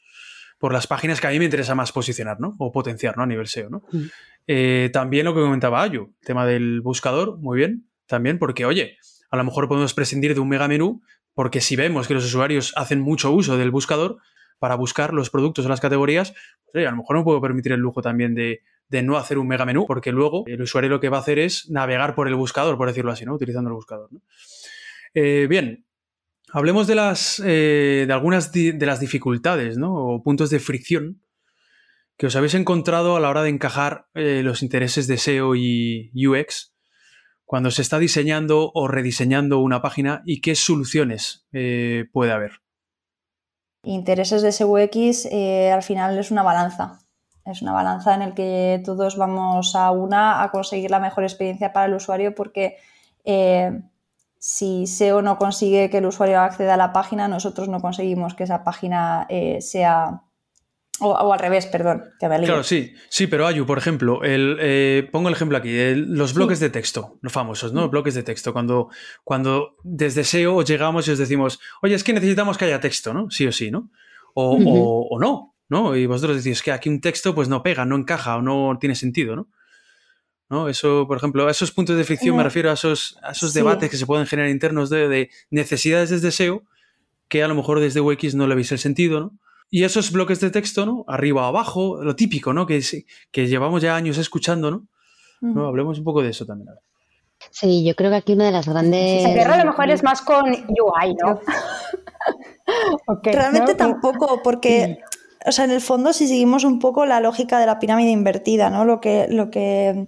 [0.57, 2.55] por las páginas que a mí me interesa más posicionar, ¿no?
[2.57, 3.23] O potenciar, ¿no?
[3.23, 3.83] A nivel SEO, ¿no?
[3.91, 4.03] Mm.
[4.47, 8.97] Eh, también lo que comentaba Ayu, tema del buscador, muy bien, también, porque, oye,
[9.29, 11.01] a lo mejor podemos prescindir de un mega menú,
[11.33, 14.17] porque si vemos que los usuarios hacen mucho uso del buscador
[14.57, 16.33] para buscar los productos o las categorías,
[16.71, 18.61] pues, a lo mejor no puedo permitir el lujo también de,
[19.03, 21.69] no hacer un mega menú, porque luego el usuario lo que va a hacer es
[21.69, 23.35] navegar por el buscador, por decirlo así, ¿no?
[23.35, 24.09] Utilizando el buscador.
[25.13, 25.85] Eh, bien,
[26.53, 26.95] Hablemos de
[27.43, 29.93] eh, algunas de las dificultades, ¿no?
[29.93, 31.21] O puntos de fricción
[32.15, 36.11] que os habéis encontrado a la hora de encajar eh, los intereses de SEO y
[36.15, 36.73] UX
[37.45, 42.61] cuando se está diseñando o rediseñando una página y qué soluciones eh, puede haber.
[43.83, 46.99] Intereses de SEO UX al final es una balanza.
[47.45, 51.71] Es una balanza en el que todos vamos a una a conseguir la mejor experiencia
[51.71, 52.77] para el usuario porque
[54.49, 58.45] si SEO no consigue que el usuario acceda a la página, nosotros no conseguimos que
[58.45, 60.21] esa página eh, sea,
[61.01, 65.35] O, al revés, perdón, Claro, sí, sí, pero Ayu, por ejemplo, el, eh, pongo el
[65.35, 67.89] ejemplo aquí, los bloques de texto, los famosos, ¿no?
[67.89, 68.87] Bloques de texto, cuando,
[69.25, 73.29] cuando desde SEO llegamos y os decimos, oye, es que necesitamos que haya texto, ¿no?
[73.29, 73.91] Sí o sí, ¿no?
[74.33, 75.93] O, o, no, ¿no?
[75.93, 78.95] Y vosotros decís que aquí un texto pues no pega, no encaja o no tiene
[78.95, 79.49] sentido, ¿no?
[80.49, 80.69] ¿No?
[80.69, 83.89] Eso, por ejemplo, a esos puntos de fricción me refiero a esos, a esos debates
[83.89, 86.63] que se pueden generar internos de, de, necesidades desde SEO
[87.27, 89.31] que a lo mejor desde UX no le veis el sentido, ¿no?
[89.69, 91.03] Y esos bloques de texto, ¿no?
[91.07, 92.65] Arriba o abajo, lo típico, ¿no?
[92.65, 92.81] Que,
[93.31, 94.87] que llevamos ya años escuchando, ¿no?
[95.41, 95.67] ¿no?
[95.67, 96.69] Hablemos un poco de eso también.
[97.51, 99.23] Sí, yo creo que aquí una de las grandes...
[99.23, 101.39] Se a lo mejor es más con UI, ¿no?
[103.23, 104.99] Realmente tampoco, porque,
[105.45, 108.69] o sea, en el fondo si seguimos un poco la lógica de la pirámide invertida,
[108.69, 108.85] ¿no?
[108.85, 110.07] Lo que, lo que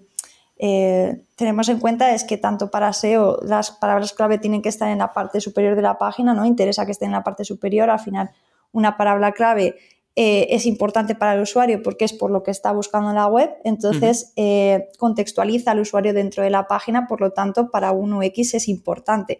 [0.61, 4.89] eh, tenemos en cuenta es que tanto para SEO las palabras clave tienen que estar
[4.89, 6.45] en la parte superior de la página, ¿no?
[6.45, 8.29] Interesa que estén en la parte superior, al final
[8.73, 9.77] una palabra clave
[10.17, 13.27] eh, es importante para el usuario porque es por lo que está buscando en la
[13.27, 18.11] web, entonces eh, contextualiza al usuario dentro de la página, por lo tanto, para un
[18.11, 19.39] UX es importante.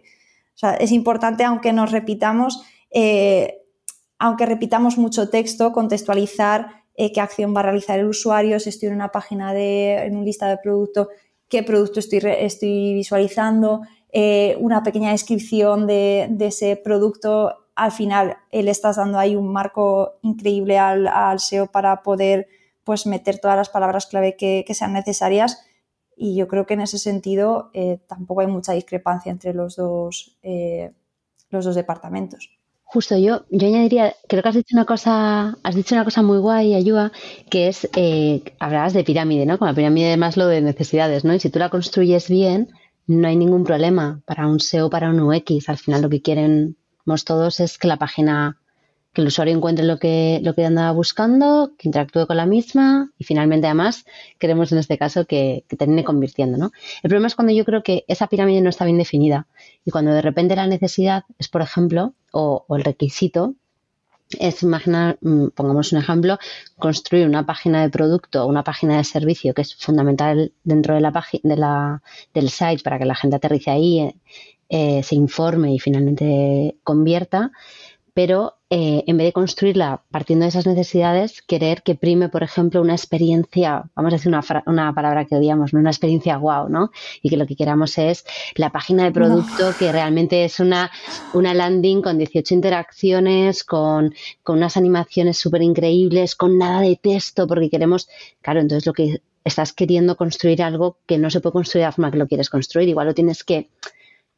[0.54, 2.62] O sea, es importante aunque nos repitamos,
[4.18, 6.79] aunque repitamos mucho texto, contextualizar
[7.12, 10.24] qué acción va a realizar el usuario, si estoy en una página de, en un
[10.24, 11.08] lista de producto,
[11.48, 13.82] qué producto estoy, estoy visualizando,
[14.58, 20.18] una pequeña descripción de, de ese producto al final le estás dando ahí un marco
[20.20, 22.46] increíble al, SEO para poder
[22.84, 25.64] pues meter todas las palabras clave que, sean necesarias
[26.14, 30.36] y yo creo que en ese sentido eh, tampoco hay mucha discrepancia entre los dos,
[30.42, 30.92] eh,
[31.48, 32.50] los dos departamentos.
[32.92, 36.38] Justo, yo, yo añadiría, creo que has dicho una cosa, has dicho una cosa muy
[36.38, 37.12] guay, Ayuda,
[37.48, 39.58] que es, eh, hablabas de pirámide, ¿no?
[39.58, 41.32] Como la pirámide más lo de necesidades, ¿no?
[41.32, 42.68] Y si tú la construyes bien,
[43.06, 45.68] no hay ningún problema para un SEO, para un UX.
[45.68, 46.76] Al final lo que quieren
[47.24, 48.59] todos es que la página,
[49.12, 53.10] que el usuario encuentre lo que, lo que andaba buscando, que interactúe con la misma
[53.18, 54.04] y finalmente además
[54.38, 56.58] queremos en este caso que, termine convirtiendo.
[56.58, 56.70] ¿no?
[57.02, 59.46] El problema es cuando yo creo que esa pirámide no está bien definida
[59.84, 63.54] y cuando de repente la necesidad es, por ejemplo, o, el requisito,
[64.38, 66.38] es imaginar, mm, pongamos un ejemplo,
[66.78, 71.00] construir una página de producto o una página de servicio que es fundamental dentro de
[71.00, 74.14] la página de del site para que la gente aterrice ahí
[74.72, 77.50] eh, se informe y finalmente convierta,
[78.14, 82.80] pero eh, en vez de construirla partiendo de esas necesidades, querer que prime, por ejemplo,
[82.80, 86.90] una experiencia, vamos a decir una, una palabra que odiamos, una experiencia wow, ¿no?
[87.22, 90.90] Y que lo que queramos es la página de producto que realmente es una,
[91.34, 97.46] una landing con 18 interacciones, con, con unas animaciones súper increíbles, con nada de texto,
[97.46, 98.08] porque queremos,
[98.40, 101.92] claro, entonces lo que estás queriendo construir algo que no se puede construir de la
[101.92, 103.68] forma que lo quieres construir, igual lo tienes que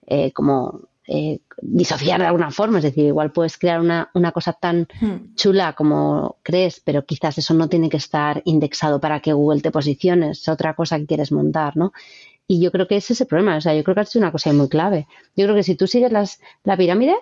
[0.07, 4.87] eh, como eh, disociar de alguna forma, es decir, igual puedes crear una, cosa tan
[5.01, 5.35] hmm.
[5.35, 9.71] chula como crees, pero quizás eso no tiene que estar indexado para que Google te
[9.71, 11.93] posicione, es otra cosa que quieres montar, ¿no?
[12.47, 14.23] Y yo creo que ese es el problema, o sea, yo creo que ha sido
[14.23, 15.07] una cosa muy clave.
[15.37, 17.17] Yo creo que si tú sigues las, la pirámide,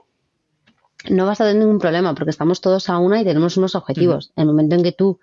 [1.09, 4.33] no vas a tener ningún problema porque estamos todos a una y tenemos unos objetivos.
[4.37, 5.19] En el momento en que tú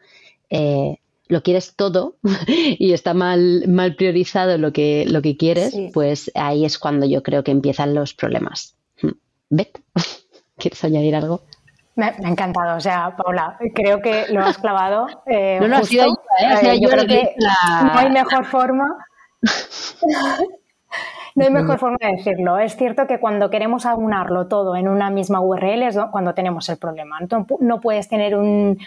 [0.49, 2.15] eh, lo quieres todo
[2.47, 7.23] y está mal, mal priorizado lo que, lo que quieres, pues ahí es cuando yo
[7.23, 8.75] creo que empiezan los problemas.
[9.01, 9.11] Hmm.
[9.49, 9.79] Bet,
[10.57, 11.41] ¿quieres añadir algo?
[11.95, 15.07] Me, ha encantado, o sea, Paula, creo que lo has clavado.
[15.25, 16.79] Eh, no, no, ha sido yo, ¿eh?
[16.79, 18.85] yo, creo que, no hay mejor forma
[21.38, 22.58] No hay mejor forma de decirlo.
[22.58, 26.78] Es cierto que cuando queremos aunarlo todo en una misma URL es cuando tenemos el
[26.78, 27.19] problema.
[27.60, 28.78] No, puedes tener un,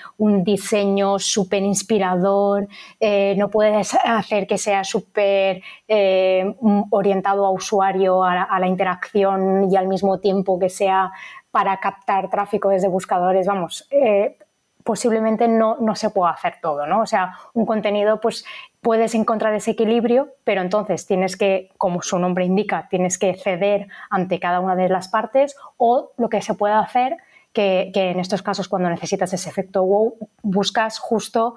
[0.42, 2.66] diseño súper inspirador,
[2.98, 6.56] eh, no puedes hacer que sea súper eh,
[6.90, 11.12] orientado a usuario, a, la interacción y al mismo tiempo que sea
[11.52, 13.46] para captar tráfico desde buscadores.
[13.46, 14.36] Vamos, eh,
[14.82, 17.02] posiblemente no, no, se pueda hacer todo, ¿no?
[17.02, 18.44] O sea, un contenido, pues
[18.80, 23.88] puedes encontrar ese equilibrio, pero entonces tienes que, como su nombre indica, tienes que ceder
[24.08, 27.16] ante cada una de las partes o lo que se puede hacer,
[27.52, 31.56] que, que en estos casos cuando necesitas ese efecto wow, buscas justo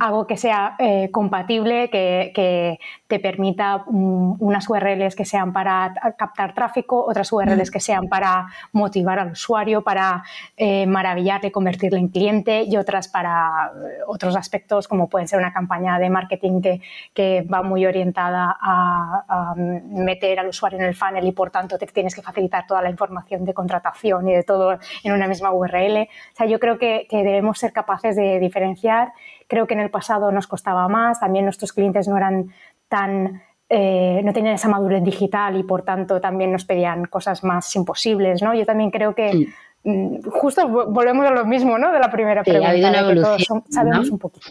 [0.00, 6.54] algo que sea eh, compatible, que, te permita mm, unas URLs que sean para captar
[6.54, 7.72] tráfico, otras URLs mm.
[7.72, 10.24] que sean para motivar al usuario, para
[10.56, 15.52] eh, maravillarle, convertirle en cliente y otras para eh, otros aspectos como pueden ser una
[15.52, 21.32] campaña de marketing que, va muy orientada a, meter al usuario en el funnel y
[21.32, 25.12] por tanto te tienes que facilitar toda la información de contratación y de todo en
[25.12, 26.02] una misma URL.
[26.02, 29.12] O sea, yo creo que, que debemos ser capaces de diferenciar
[29.46, 32.50] Creo que en el pasado nos costaba más, también nuestros clientes no eran
[32.88, 37.74] tan eh, no tenían esa madurez digital y por tanto también nos pedían cosas más
[37.74, 38.54] imposibles, ¿no?
[38.54, 39.48] Yo también creo que
[39.82, 41.90] mm, justo volvemos a lo mismo, ¿no?
[41.90, 42.68] De la primera pregunta.
[42.68, 44.46] Ha habido una evolución, sabemos un poquito.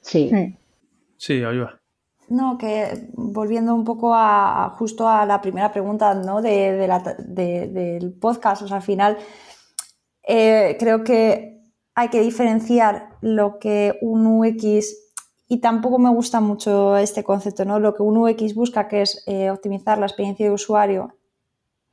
[0.00, 0.26] Sí.
[1.16, 1.46] Sí, mm.
[1.46, 1.78] ayuda.
[2.28, 6.40] No, que volviendo un poco a, justo a la primera pregunta ¿no?
[6.40, 6.88] de,
[7.18, 9.18] del podcast, o sea, al final
[10.26, 11.53] eh, creo que
[11.94, 14.86] hay que diferenciar lo que un UX,
[15.46, 17.78] y tampoco me gusta mucho este concepto, ¿no?
[17.78, 21.14] Lo que un UX busca, que es eh, optimizar la experiencia de usuario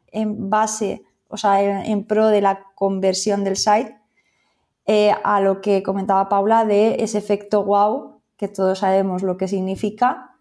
[0.08, 3.98] en base, o sea, en, pro de la conversión del site,
[4.86, 9.48] eh, a lo que comentaba Paula de ese efecto wow que todos sabemos lo que
[9.48, 10.32] significa,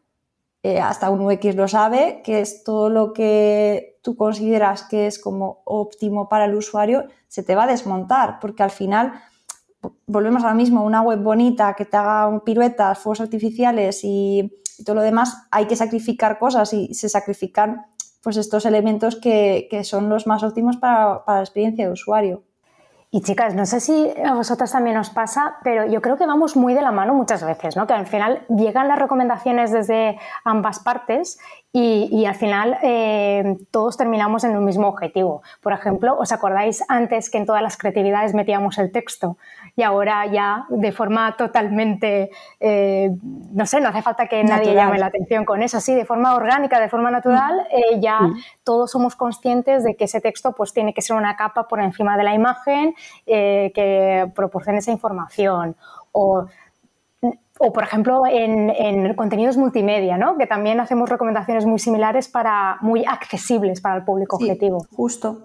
[0.62, 5.18] eh, hasta un UX lo sabe, que es todo lo que tú consideras que es
[5.18, 9.20] como óptimo para el usuario, se te va a desmontar, porque al final,
[10.06, 14.52] volvemos ahora mismo, una web bonita que te haga piruetas, fuegos artificiales y,
[14.84, 17.84] todo lo demás, hay que sacrificar cosas y se sacrifican
[18.22, 22.44] pues estos elementos que, son los más óptimos para, para la experiencia de usuario.
[23.12, 26.54] Y chicas, no sé si a vosotras también os pasa, pero yo creo que vamos
[26.54, 27.84] muy de la mano muchas veces, ¿no?
[27.88, 31.40] Que al final llegan las recomendaciones desde ambas partes
[31.72, 35.42] y, al final eh, todos terminamos en un mismo objetivo.
[35.60, 39.36] Por ejemplo, ¿os acordáis antes que en todas las creatividades metíamos el texto
[39.76, 43.10] y ahora ya de forma totalmente, eh,
[43.52, 46.34] no sé, no hace falta que nadie llame la atención con eso, sí, de forma
[46.34, 47.76] orgánica, de forma natural, mm.
[47.76, 48.34] eh, ya mm.
[48.64, 52.16] todos somos conscientes de que ese texto pues tiene que ser una capa por encima
[52.16, 52.94] de la imagen
[53.26, 55.76] que proporcione esa información.
[56.12, 56.46] O
[57.62, 60.38] o, por ejemplo, en, contenidos multimedia, ¿no?
[60.38, 64.86] que también hacemos recomendaciones muy similares para muy accesibles para el público objetivo.
[64.90, 65.42] Justo.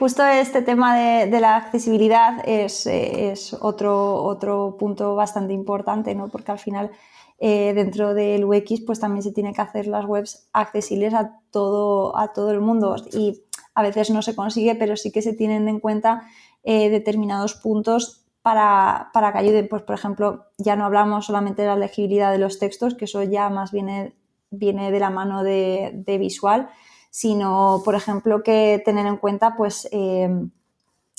[0.00, 6.28] Justo este tema de, la accesibilidad es, otro, otro punto bastante importante, ¿no?
[6.28, 6.90] porque al final
[7.38, 12.16] eh, dentro del UX pues también se tiene que hacer las webs accesibles a todo,
[12.16, 13.42] a todo el mundo y
[13.74, 16.22] a veces no se consigue, pero sí que se tienen en cuenta
[16.62, 21.76] eh, determinados puntos para, que ayuden, pues por ejemplo, ya no hablamos solamente de la
[21.76, 24.14] legibilidad de los textos, que eso ya más viene,
[24.50, 26.70] viene de la mano de, visual,
[27.10, 30.50] sino, por ejemplo, que tener en cuenta, pues, em,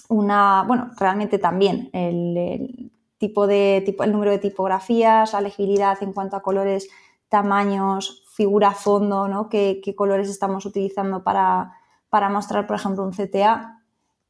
[0.09, 6.11] una, bueno, realmente también el, tipo de, tipo, el número de tipografías, la legibilidad en
[6.11, 6.89] cuanto a colores,
[7.29, 9.47] tamaños, figura, fondo, ¿no?
[9.47, 11.71] qué, colores estamos utilizando para,
[12.09, 13.81] para mostrar, por ejemplo, un CTA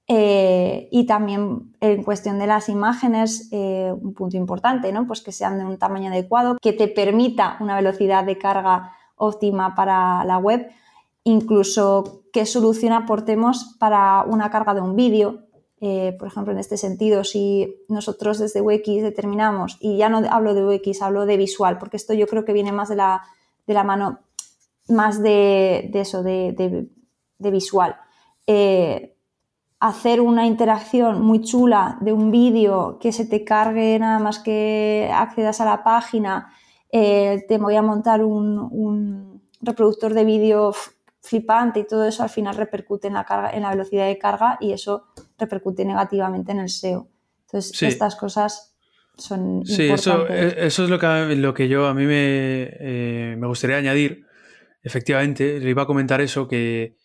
[0.07, 5.07] eh, y también en cuestión de las imágenes, eh, un punto importante, ¿no?
[5.07, 9.73] Pues que sean de un tamaño adecuado, que te permita una velocidad de carga óptima
[9.73, 10.69] para la web,
[11.23, 15.47] incluso qué solución aportemos para una carga de un vídeo.
[15.79, 20.53] Eh, por ejemplo, en este sentido, si nosotros desde UX determinamos, y ya no hablo
[20.53, 23.23] de UX, hablo de visual, porque esto yo creo que viene más de la,
[23.83, 24.19] mano,
[24.87, 26.87] más de, eso, de,
[27.39, 27.95] visual
[29.81, 35.09] hacer una interacción muy chula de un vídeo que se te cargue nada más que
[35.11, 36.53] accedas a la página,
[36.91, 40.73] eh, te voy a montar un, reproductor de vídeo
[41.21, 44.57] flipante y todo eso al final repercute en la, carga, en la velocidad de carga
[44.59, 45.05] y eso
[45.37, 47.09] repercute negativamente en el SEO.
[47.45, 48.75] Entonces, estas cosas
[49.17, 53.35] son sí, Eso, e, eso es lo que, lo que yo a mí me, eh,
[53.37, 54.25] me gustaría añadir.
[54.83, 56.95] Efectivamente, le iba a comentar eso, que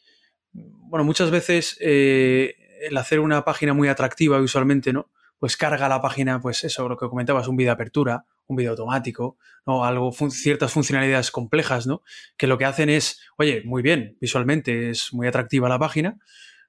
[0.52, 5.10] bueno, muchas veces eh, el hacer una página muy atractiva visualmente, ¿no?
[5.38, 8.72] Pues carga la página, pues eso, lo que comentabas, un vídeo de apertura, un vídeo
[8.72, 9.36] automático,
[9.66, 9.84] ¿no?
[9.84, 12.02] Algo, ciertas funcionalidades complejas, ¿no?
[12.36, 16.18] Que lo que hacen es, oye, muy bien, visualmente es muy atractiva la página,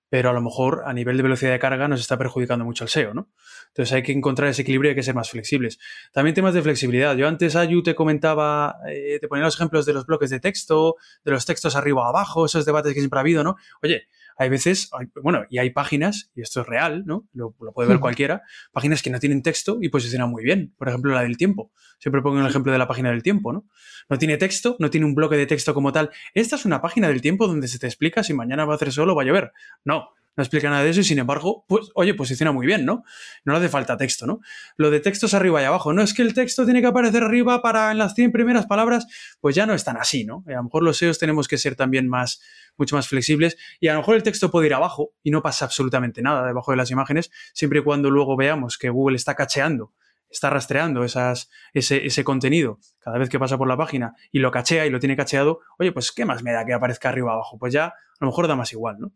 [0.09, 2.89] pero a lo mejor a nivel de velocidad de carga nos está perjudicando mucho el
[2.89, 3.30] SEO, ¿no?
[3.67, 5.80] Entonces hay que encontrar ese equilibrio y hay que ser más flexibles.
[6.13, 7.15] También temas de flexibilidad.
[7.15, 10.95] Yo antes, Ayu, te comentaba, eh, te ponía los ejemplos de los bloques de texto,
[11.25, 13.57] de los textos arriba o abajo, esos debates que siempre ha habido, ¿no?
[13.84, 14.07] Oye,
[14.38, 14.91] hay veces,
[15.23, 17.27] bueno, y hay páginas, y esto es real, ¿no?
[17.33, 20.73] Lo, puede ver cualquiera, páginas que no tienen texto y posicionan muy bien.
[20.77, 21.71] Por ejemplo, la del tiempo.
[21.99, 23.65] Siempre pongo el ejemplo de la página del tiempo, ¿no?
[24.09, 26.11] No tiene texto, no tiene un bloque de texto como tal.
[26.33, 28.91] Esta es una página del tiempo donde se te explica si mañana va a hacer
[28.91, 29.51] sol o va a llover.
[29.83, 33.03] No, no explica nada de eso y sin embargo, pues, oye, posiciona muy bien, ¿no?
[33.43, 34.39] No le hace falta texto, ¿no?
[34.77, 37.61] Lo de textos arriba y abajo, no es que el texto tiene que aparecer arriba
[37.63, 39.07] para en las 100 primeras palabras,
[39.41, 40.43] pues ya no es tan así, ¿no?
[40.47, 42.39] A lo mejor los SEOs tenemos que ser también más,
[42.77, 45.65] mucho más flexibles y a lo mejor el texto puede ir abajo y no pasa
[45.65, 49.93] absolutamente nada debajo de las imágenes, siempre y cuando luego veamos que Google está cacheando
[50.29, 54.51] está rastreando esas, ese, ese, contenido cada vez que pasa por la página y lo
[54.51, 57.57] cachea y lo tiene cacheado, oye, pues ¿qué más me da que aparezca arriba abajo?
[57.57, 59.13] Pues ya a lo mejor da más igual, ¿no?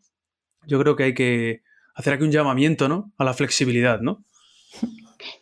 [0.66, 1.62] Yo creo que hay que
[1.94, 3.12] hacer aquí un llamamiento, ¿no?
[3.18, 4.24] A la flexibilidad, ¿no?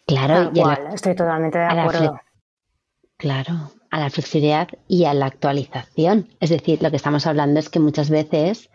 [0.07, 0.51] Claro,
[0.93, 2.21] estoy totalmente de acuerdo.
[3.17, 6.29] Claro, a la flexibilidad y a la actualización.
[6.41, 8.71] Es decir, lo que estamos hablando es que muchas veces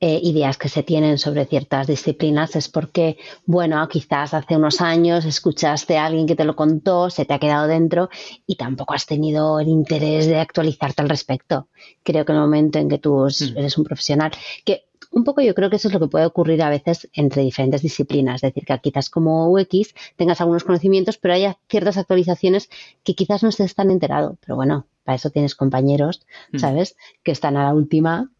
[0.00, 5.24] eh, ideas que se tienen sobre ciertas disciplinas es porque, bueno, quizás hace unos años
[5.24, 8.08] escuchaste a alguien que te lo contó, se te ha quedado dentro
[8.46, 11.68] y tampoco has tenido el interés de actualizarte al respecto.
[12.02, 13.56] Creo que en el momento en que tú mm.
[13.56, 14.32] eres un profesional,
[14.64, 17.42] que un poco yo creo que eso es lo que puede ocurrir a veces entre
[17.42, 22.70] diferentes disciplinas, es decir, que quizás como UX tengas algunos conocimientos, pero haya ciertas actualizaciones
[23.04, 26.58] que quizás no estés tan enterado, pero bueno, para eso tienes compañeros, mm.
[26.58, 26.96] ¿sabes?
[27.22, 28.30] Que están a la última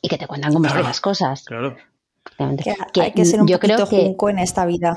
[0.00, 1.44] y que te cuentan cómo son las cosas.
[1.44, 1.76] Claro.
[2.92, 4.96] Que, hay que ser un yo poquito creo que en esta vida.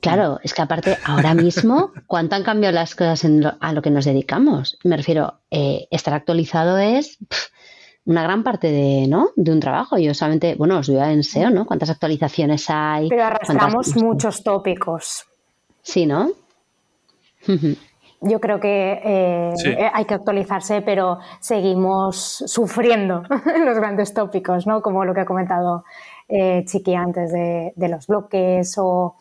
[0.00, 3.26] claro, es que aparte ahora mismo, ¿cuánto han cambiado las cosas
[3.60, 4.78] a lo que nos dedicamos?
[4.84, 7.18] Me refiero, eh, estar actualizado es
[8.08, 9.30] una gran parte de, ¿no?
[9.36, 9.98] de un trabajo.
[9.98, 11.66] Yo solamente, bueno, os voy a en SEO, ¿no?
[11.66, 13.06] ¿Cuántas actualizaciones hay?
[13.10, 15.26] Pero arrastramos muchos tópicos.
[15.82, 16.30] Sí, ¿no?
[18.22, 23.24] Yo creo que eh, eh, hay que actualizarse, pero seguimos sufriendo
[23.64, 24.80] los grandes tópicos, ¿no?
[24.80, 25.84] Como lo que ha comentado
[26.28, 29.16] eh, Chiqui antes de, los bloques o,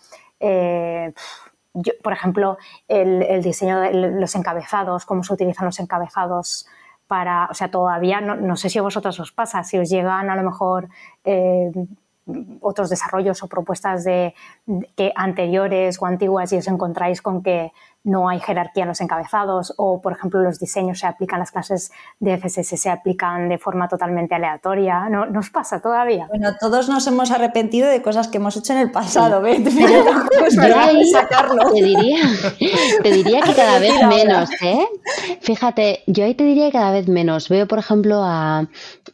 [2.01, 2.57] por ejemplo,
[2.87, 6.67] el, diseño de los encabezados, cómo se utilizan los encabezados
[7.07, 10.35] para, o sea, todavía no, sé si a vosotros os pasa, si os llegan a
[10.35, 10.89] lo mejor
[12.59, 14.35] otros desarrollos o propuestas de,
[14.95, 17.71] que anteriores o antiguas y os encontráis con que
[18.07, 21.91] no hay jerarquía en los encabezados o, por ejemplo, los diseños se aplican, las clases
[22.21, 25.09] de FSS se aplican de forma totalmente aleatoria.
[25.09, 26.25] ¿No nos pasa todavía?
[26.29, 29.61] Bueno, todos nos hemos arrepentido de cosas que hemos hecho en el pasado, ¿ves?
[29.63, 29.69] Te
[31.83, 32.21] diría,
[33.03, 34.87] te diría que cada vez menos, ¿eh?
[35.41, 37.49] Fíjate, yo ahí te diría que cada vez menos.
[37.49, 38.67] Veo, por ejemplo, a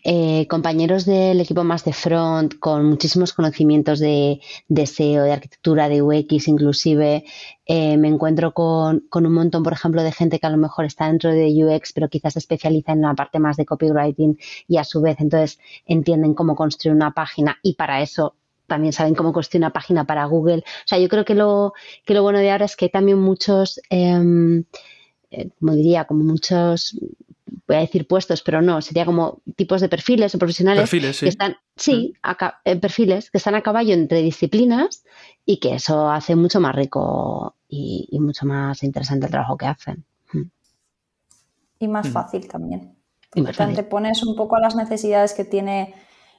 [0.03, 5.89] eh, compañeros del equipo más de front con muchísimos conocimientos de, de SEO, de arquitectura,
[5.89, 7.23] de UX inclusive,
[7.65, 11.07] eh, me encuentro con, un montón, por ejemplo, de gente que a lo mejor está
[11.07, 14.37] dentro de UX, pero quizás se especializa en la parte más de copywriting
[14.67, 18.35] y a su vez entonces entienden cómo construir una página y para eso
[18.67, 20.59] también saben cómo construir una página para Google.
[20.59, 21.73] O sea, yo creo que lo,
[22.05, 24.63] que lo bueno de ahora es que hay también muchos, em,
[25.31, 26.97] eh, como diría, como muchos
[27.67, 31.57] voy a decir puestos, pero no, sería como tipos de perfiles o profesionales que están,
[31.75, 32.79] sí, mm.
[32.79, 35.03] perfiles que están a caballo entre disciplinas
[35.45, 40.05] y que eso hace mucho más rico y, mucho más interesante el trabajo que hacen.
[40.31, 40.43] Mm.
[41.79, 42.11] Y más mm.
[42.11, 42.95] fácil también.
[43.31, 45.93] te pones un poco a las necesidades que tiene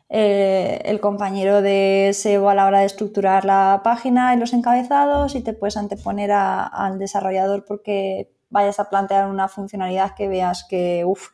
[0.09, 5.35] eh, el compañero de SEO a la hora de estructurar la página y los encabezados
[5.35, 11.03] y te puedes anteponer al desarrollador porque vayas a plantear una funcionalidad que veas que,
[11.05, 11.31] uff,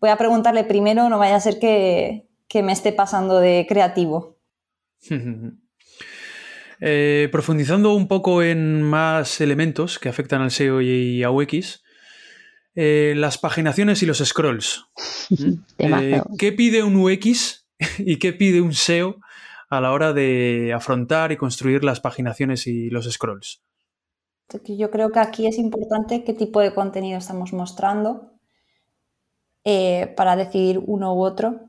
[0.00, 4.36] voy a preguntarle primero, no vaya a ser que, me esté pasando de creativo.
[6.80, 11.82] Eh, profundizando un poco en más elementos que afectan al SEO y a UX,
[12.76, 14.84] eh, las paginaciones y los scrolls.
[15.78, 17.66] Eh, ¿Qué pide un UX
[17.98, 19.16] y qué pide un SEO
[19.68, 23.64] a la hora de afrontar y construir las paginaciones y los scrolls?
[24.64, 28.32] Yo creo que aquí es importante qué tipo de contenido estamos mostrando
[29.64, 31.60] eh, para decidir uno u otro.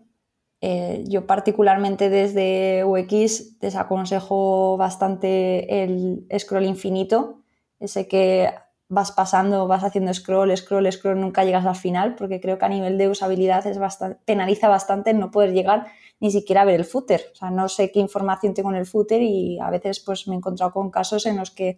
[0.61, 7.41] Eh, yo particularmente desde UX desaconsejo bastante el scroll infinito,
[7.79, 8.49] ese que
[8.89, 12.69] vas pasando, vas haciendo scroll, scroll, scroll, nunca llegas al final, porque creo que a
[12.69, 15.87] nivel de usabilidad es bastante, penaliza bastante no poder llegar
[16.19, 17.21] ni siquiera a ver el footer.
[17.31, 20.33] O sea, no sé qué información tengo en el footer y a veces pues me
[20.35, 21.77] he encontrado con casos en los que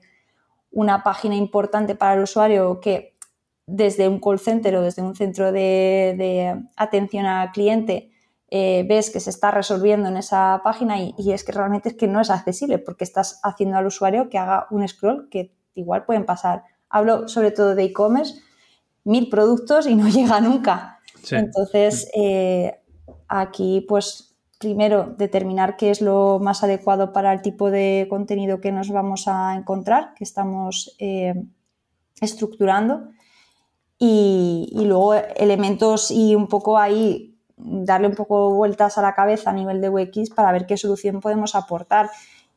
[0.71, 3.15] una página importante para el usuario que
[3.67, 8.11] desde un call center o desde un centro de, atención al cliente
[8.49, 12.07] eh, ves que se está resolviendo en esa página y, es que realmente es que
[12.07, 16.25] no es accesible porque estás haciendo al usuario que haga un scroll que igual pueden
[16.25, 16.63] pasar.
[16.89, 18.41] Hablo sobre todo de e-commerce,
[19.05, 20.99] mil productos y no llega nunca.
[21.29, 22.81] Entonces, eh,
[23.27, 24.30] aquí pues
[24.61, 29.27] primero determinar qué es lo más adecuado para el tipo de contenido que nos vamos
[29.27, 31.33] a encontrar, que estamos eh,
[32.21, 33.09] estructurando.
[33.97, 39.53] Y, luego elementos y un poco ahí darle un poco vueltas a la cabeza a
[39.53, 42.09] nivel de UX para ver qué solución podemos aportar.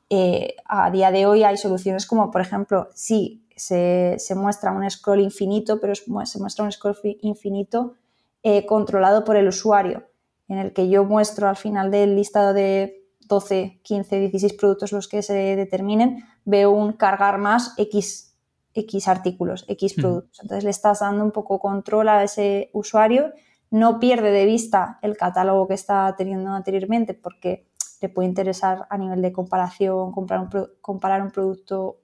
[0.08, 5.20] Eh, a día de hoy hay soluciones como, por ejemplo, si se, muestra un scroll
[5.20, 7.94] infinito, pero se muestra un scroll infinito
[8.42, 10.04] eh, controlado por el usuario
[10.48, 15.08] en el que yo muestro al final del listado de 12, 15, 16 productos los
[15.08, 18.36] que se determinen, veo un cargar más X,
[18.74, 20.40] X artículos, X productos.
[20.42, 23.32] Entonces le estás dando un poco control a ese usuario,
[23.70, 27.66] no pierde de vista el catálogo que está teniendo anteriormente porque
[28.00, 32.00] le puede interesar a nivel de comparación, comprar un, comparar un producto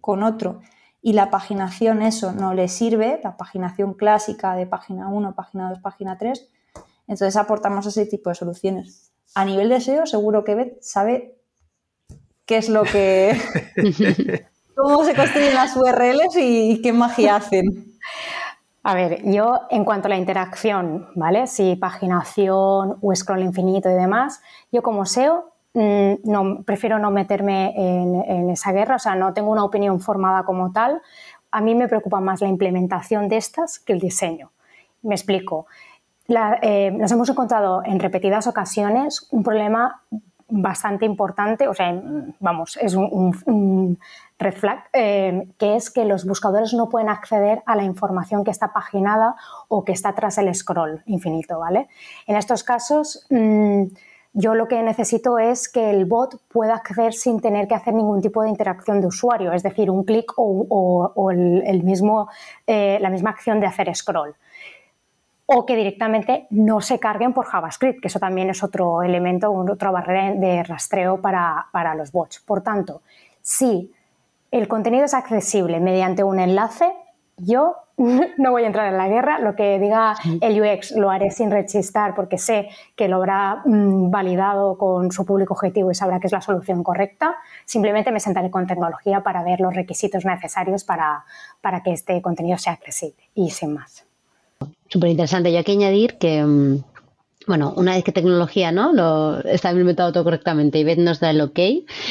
[0.00, 0.60] con otro.
[1.02, 5.78] Y la paginación eso no le sirve, la paginación clásica de página 1, página 2,
[5.78, 6.46] página 3,
[7.10, 9.10] Entonces aportamos ese tipo de soluciones.
[9.34, 11.36] A nivel de SEO, seguro que Beth sabe
[12.46, 13.36] qué es lo que...
[14.76, 17.98] cómo se construyen las URLs y qué magia hacen.
[18.84, 21.48] A ver, yo en cuanto a la interacción, ¿vale?
[21.48, 24.40] Si paginación o scroll infinito y demás,
[24.70, 29.50] yo como SEO mm, no, prefiero no meterme en, esa guerra, o sea, no tengo
[29.50, 31.02] una opinión formada como tal.
[31.50, 34.52] A mí me preocupa más la implementación de estas que el diseño.
[35.02, 35.66] Me explico.
[36.62, 40.02] Eh, nos hemos encontrado en repetidas ocasiones un problema
[40.48, 42.00] bastante importante, o sea,
[42.40, 43.98] vamos, es un,
[44.38, 48.50] red flag, eh, que es que los buscadores no pueden acceder a la información que
[48.50, 49.36] está paginada
[49.68, 51.88] o que está tras el scroll infinito, ¿vale?
[52.26, 53.84] En estos casos, mm,
[54.32, 58.22] yo lo que necesito es que el bot pueda acceder sin tener que hacer ningún
[58.22, 61.30] tipo de interacción de usuario, es decir, un clic o,
[62.66, 64.34] eh, la misma acción de hacer scroll
[65.52, 69.90] o que directamente no se carguen por JavaScript, que eso también es otro elemento, otra
[69.90, 72.38] barrera de rastreo para, los bots.
[72.38, 73.02] Por tanto,
[73.42, 73.92] si
[74.52, 76.92] el contenido es accesible mediante un enlace,
[77.36, 79.40] yo no voy a entrar en la guerra.
[79.40, 84.08] Lo que diga el UX lo haré sin rechistar porque sé que lo habrá mm,
[84.08, 87.38] validado con su público objetivo y sabrá que es la solución correcta.
[87.64, 91.24] Simplemente me sentaré con tecnología para ver los requisitos necesarios para,
[91.60, 94.09] para que este contenido sea accesible y sin más.
[94.88, 95.52] Súper interesante.
[95.52, 96.82] Yo hay que añadir que, mm,
[97.46, 101.40] bueno, una vez que tecnología no lo está implementado todo correctamente y nos da el
[101.40, 101.58] ok,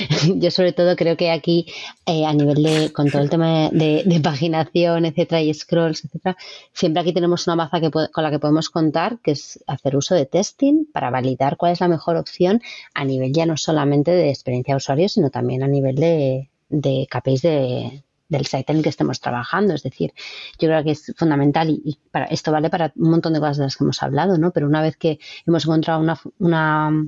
[0.36, 1.66] yo sobre todo creo que aquí
[2.06, 6.38] eh, a nivel de, con todo el tema de, paginación, etcétera, y scrolls, etcétera,
[6.74, 10.16] siempre aquí tenemos una maza que con la que podemos contar, que es hacer uso
[10.16, 12.62] de testing para validar cuál es la mejor opción
[12.94, 17.08] a nivel ya no solamente de experiencia de usuario, sino también a nivel de, de
[17.42, 19.74] de, del site en el que estemos trabajando.
[19.74, 20.14] Es decir,
[20.60, 23.64] yo creo que es fundamental y, para, esto vale para un montón de cosas de
[23.64, 24.52] las que hemos hablado, ¿no?
[24.52, 27.06] Pero una vez que hemos encontrado una, una,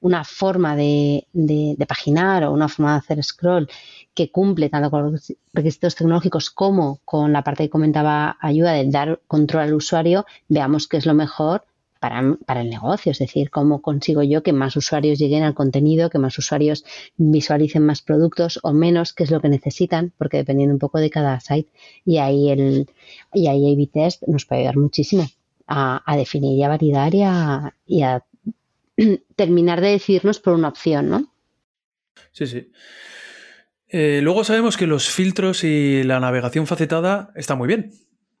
[0.00, 3.68] una forma de, de, de, paginar o una forma de hacer scroll
[4.14, 8.90] que cumple tanto con los requisitos tecnológicos como con la parte que comentaba ayuda de
[8.90, 11.64] dar control al usuario, veamos qué es lo mejor
[12.02, 16.18] para, el negocio, es decir, cómo consigo yo que más usuarios lleguen al contenido, que
[16.18, 16.84] más usuarios
[17.16, 21.10] visualicen más productos o menos, qué es lo que necesitan, porque dependiendo un poco de
[21.10, 21.70] cada site.
[22.04, 22.90] Y ahí el
[23.32, 25.28] y ahí A-B Test nos puede ayudar muchísimo
[25.68, 27.14] a, definir y a validar
[27.86, 28.24] y a,
[29.36, 31.32] terminar de decidirnos por una opción, ¿no?
[32.32, 32.72] Sí, sí.
[33.86, 37.92] Eh, luego sabemos que los filtros y la navegación facetada están muy bien,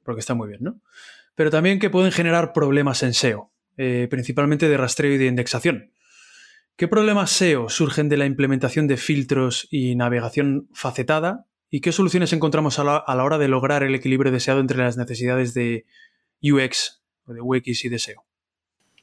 [0.02, 0.80] porque está muy bien, ¿no?
[1.36, 3.51] Pero también que pueden generar problemas en SEO.
[3.84, 5.90] Eh, principalmente de rastreo y de indexación.
[6.76, 11.46] ¿Qué problemas SEO surgen de la implementación de filtros y navegación facetada?
[11.68, 15.52] ¿Y qué soluciones encontramos a la, hora de lograr el equilibrio deseado entre las necesidades
[15.52, 15.84] de
[16.40, 18.24] UX, de UX y de SEO?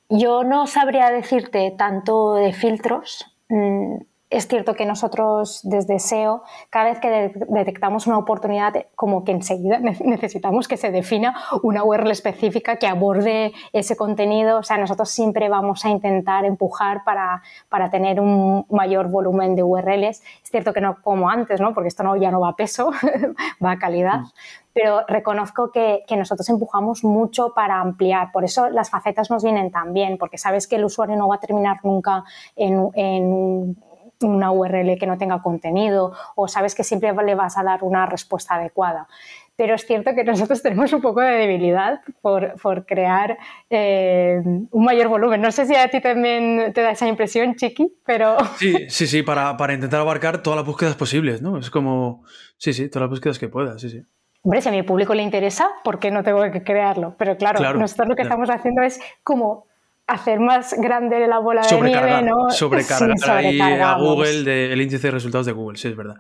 [0.07, 3.25] Yo no sabría decirte tanto de filtros.
[3.49, 3.97] Mm,
[4.30, 9.80] es cierto que nosotros desde SEO, cada vez que detectamos una oportunidad, como que enseguida
[9.80, 14.59] necesitamos que se defina una URL específica que aborde ese contenido.
[14.59, 19.63] O sea, nosotros siempre vamos a intentar empujar para, para tener un mayor volumen de
[19.63, 20.21] URLs.
[20.43, 21.73] Es cierto que no como antes, ¿no?
[21.73, 22.91] porque esto no, ya no va a peso,
[23.63, 24.19] va a calidad.
[24.19, 24.27] Mm.
[24.71, 28.32] Pero reconozco que, que, nosotros empujamos mucho para ampliar.
[28.32, 31.36] Por eso las facetas nos vienen tan bien, porque sabes que el usuario no va
[31.36, 32.23] a terminar nunca
[32.55, 33.75] en, en
[34.22, 38.05] una URL que no tenga contenido o sabes que siempre le vas a dar una
[38.05, 39.07] respuesta adecuada.
[39.55, 43.38] Pero es cierto que nosotros tenemos un poco de debilidad por, por crear
[43.70, 45.41] eh, un mayor volumen.
[45.41, 48.38] No sé si a ti también te da esa impresión, Chiqui, pero...
[48.57, 51.57] Sí, sí, sí, para, para intentar abarcar todas las búsquedas posibles, ¿no?
[51.57, 52.24] Es como,
[52.57, 54.05] sí, sí, todas las búsquedas que puedas, sí, sí.
[54.41, 57.15] Hombre, si a mi público le interesa, ¿por qué no tengo que crearlo?
[57.17, 59.65] Pero claro, nosotros lo que estamos haciendo es como
[60.10, 62.49] hacer más grande la bola de nieve, ¿no?
[62.49, 66.16] Sobrecargar ahí a Google el índice de resultados de Google, sí, es verdad.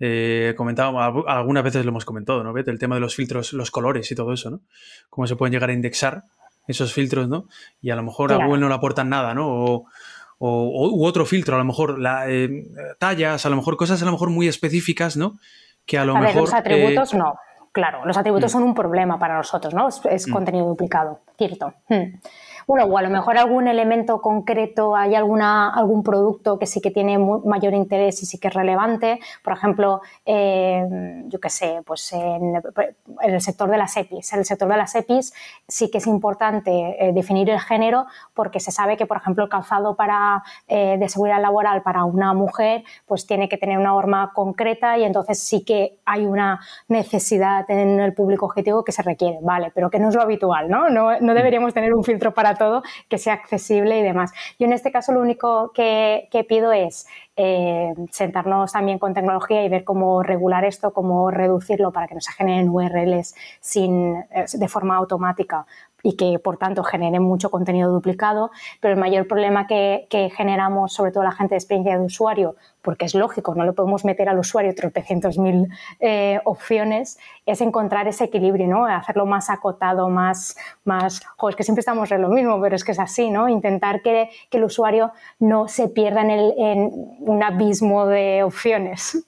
[0.00, 2.56] Eh, comentábamos, algunas veces lo hemos comentado, ¿no?
[2.56, 4.60] El tema de los filtros, los colores y todo eso, ¿no?
[5.08, 6.22] Cómo se pueden llegar a indexar
[6.66, 7.44] esos filtros, ¿no?
[7.80, 9.48] Y a lo mejor a Google no le aportan nada, ¿no?
[9.48, 9.86] O,
[10.38, 12.48] o u otro filtro, a lo mejor la, eh,
[12.98, 15.38] tallas, a lo mejor cosas a lo mejor muy específicas, ¿no?
[15.86, 16.42] Que a lo mejor...
[16.42, 17.34] los atributos eh, no,
[17.72, 18.52] claro, los atributos mm.
[18.52, 19.88] son un problema para nosotros, ¿no?
[19.88, 20.32] Es, mm.
[20.32, 21.74] contenido duplicado, cierto.
[21.88, 22.18] Mm.
[22.66, 26.90] Bueno, o a lo mejor algún elemento concreto, hay alguna, algún producto que sí que
[26.90, 29.20] tiene mayor interés y sí que es relevante.
[29.42, 32.62] Por ejemplo, eh, yo qué sé, pues en,
[33.22, 34.32] el sector de las EPIs.
[34.32, 35.34] En el sector de las EPIs
[35.68, 39.50] sí que es importante eh, definir el género porque se sabe que, por ejemplo, el
[39.50, 44.32] calzado para, eh, de seguridad laboral para una mujer pues tiene que tener una norma
[44.34, 49.38] concreta y entonces sí que hay una necesidad en el público objetivo que se requiere,
[49.42, 49.70] ¿vale?
[49.74, 50.88] Pero que no es lo habitual, ¿no?
[50.88, 54.32] No, no deberíamos tener un filtro para todo, que sea accesible y demás.
[54.58, 59.68] Yo en este caso lo único que, pido es eh, sentarnos también con tecnología y
[59.68, 64.68] ver cómo regular esto, cómo reducirlo para que no se generen URLs sin, eh, de
[64.68, 65.66] forma automática
[66.04, 68.50] y que por tanto generen mucho contenido duplicado,
[68.80, 73.06] pero el mayor problema que, generamos, sobre todo la gente de experiencia de usuario, porque
[73.06, 75.68] es lógico, no le podemos meter al usuario tropecientos mil
[76.00, 78.84] eh, opciones, es encontrar ese equilibrio, ¿no?
[78.84, 82.84] hacerlo más acotado, más, más, joder, es que siempre estamos en lo mismo, pero es
[82.84, 83.48] que es así, ¿no?
[83.48, 89.26] intentar que, que el usuario no se pierda en, el, en un abismo de opciones.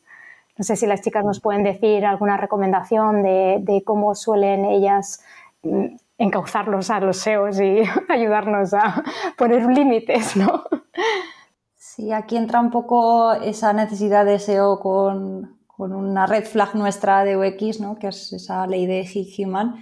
[0.59, 5.23] No sé si las chicas nos pueden decir alguna recomendación de, de cómo suelen ellas
[5.63, 9.03] mm, encauzarlos a los SEOs y ayudarnos a
[9.37, 10.65] poner límites, ¿no?
[11.75, 17.37] Sí, aquí entra un poco esa necesidad de SEO con, una red flag nuestra de
[17.37, 17.99] UX, ¿no?
[17.99, 19.07] que es esa ley de
[19.39, 19.77] Human,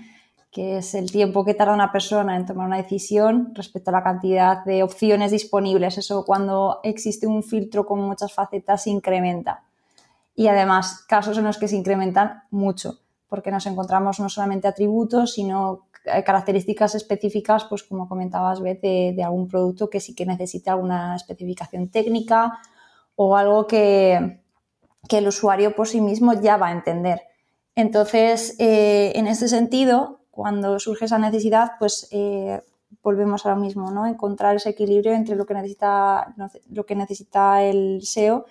[0.50, 4.04] que es el tiempo que tarda una persona en tomar una decisión respecto a la
[4.04, 5.98] cantidad de opciones disponibles.
[5.98, 9.64] Eso cuando existe un filtro con muchas facetas se incrementa.
[10.36, 15.34] Y además, casos en los que se incrementan mucho, porque nos encontramos no solamente atributos,
[15.34, 21.16] sino características específicas, pues como comentabas, Beth, de, algún producto que sí que necesita alguna
[21.16, 22.58] especificación técnica
[23.16, 24.40] o algo que,
[25.10, 27.22] el usuario por sí mismo ya va a entender.
[27.76, 32.60] Entonces, eh, en este sentido, cuando surge esa necesidad, pues eh,
[33.02, 34.06] volvemos a lo mismo, ¿no?
[34.06, 36.34] Encontrar ese equilibrio entre lo que necesita,
[36.70, 38.46] lo que necesita el SEO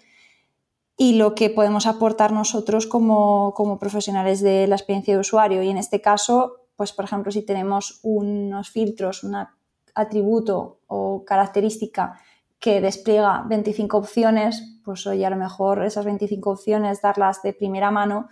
[0.95, 5.63] y lo que podemos aportar nosotros como, como profesionales de la experiencia de usuario.
[5.63, 9.35] Y en este caso, pues por ejemplo, si tenemos unos filtros, un
[9.95, 12.19] atributo o característica
[12.59, 17.91] que despliega 25 opciones, pues hoy a lo mejor esas 25 opciones darlas de primera
[17.91, 18.29] mano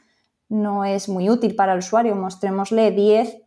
[0.48, 2.16] no es muy útil para el usuario.
[2.16, 3.42] Mostrémosle 10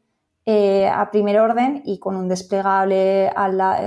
[0.46, 3.32] eh, a primer orden y con un desplegable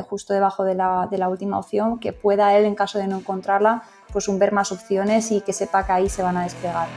[0.10, 3.18] justo debajo de la, de la, última opción que pueda él, en caso de no
[3.18, 6.88] encontrarla, pues un ver más opciones y que sepa que ahí se van a desplegar.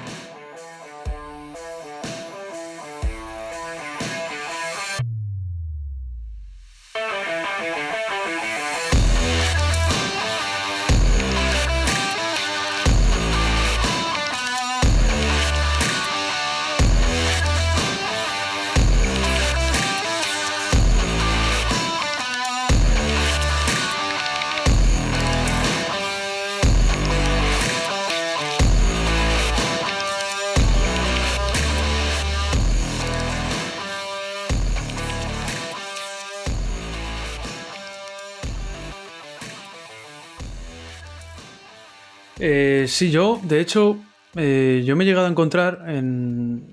[42.43, 43.99] Eh, sí, yo, de hecho,
[44.35, 46.65] eh, yo me he llegado a encontrar en,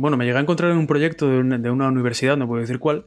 [0.00, 1.38] Bueno, me llegué a encontrar en un proyecto de
[1.70, 3.06] una, universidad, no puedo decir cuál,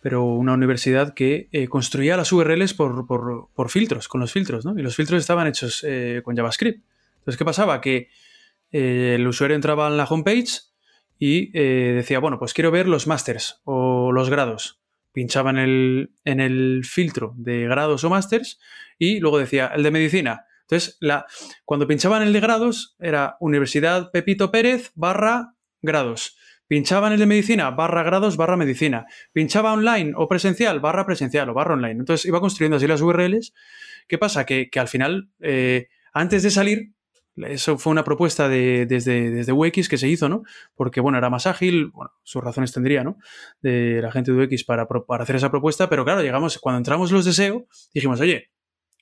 [0.00, 4.76] pero una universidad que eh, construía las URLs por, filtros, con los filtros, ¿no?
[4.76, 5.86] Y los filtros estaban hechos
[6.24, 6.82] con JavaScript.
[7.18, 7.80] Entonces, ¿qué pasaba?
[7.80, 8.08] Que
[8.72, 10.62] el usuario entraba en la homepage
[11.18, 14.80] y decía, bueno, pues quiero ver los masters o los grados.
[15.12, 18.58] Pinchaba en el, en el filtro de grados o masters
[18.98, 20.98] y luego decía, el de medicina entonces,
[21.64, 26.36] cuando pinchaban el de grados, era Universidad Pepito Pérez barra grados.
[26.66, 29.06] Pinchaba en el de medicina, barra grados, barra medicina.
[29.32, 32.00] Pinchaba online o presencial, barra presencial o barra online.
[32.00, 33.54] Entonces iba construyendo así las URLs.
[34.08, 34.44] ¿Qué pasa?
[34.44, 36.92] Que, al final, eh, antes de salir,
[37.36, 40.42] eso fue una propuesta de, desde, desde UX que se hizo, ¿no?
[40.74, 43.18] Porque, bueno, era más ágil, bueno, sus razones tendría, ¿no?
[43.60, 47.12] De la gente de UX para, para hacer esa propuesta, pero claro, llegamos, cuando entramos
[47.12, 47.62] los deseos,
[47.94, 48.50] dijimos, oye,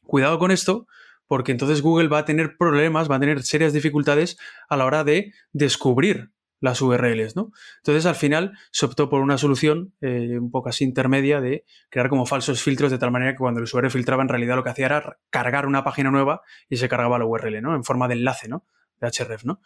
[0.03, 0.87] cuidado con esto,
[1.27, 4.37] porque entonces Google va a tener problemas, va a tener serias dificultades
[4.68, 7.53] a la hora de descubrir las URLs, ¿no?
[7.79, 12.09] Entonces al final se optó por una solución eh, un poco así intermedia de crear
[12.09, 14.70] como falsos filtros de tal manera que cuando el usuario filtraba en realidad lo que
[14.70, 17.75] hacía era cargar una página nueva y se cargaba la URL, ¿no?
[17.75, 18.64] En forma de enlace, ¿no?
[19.01, 19.61] De href, ¿no?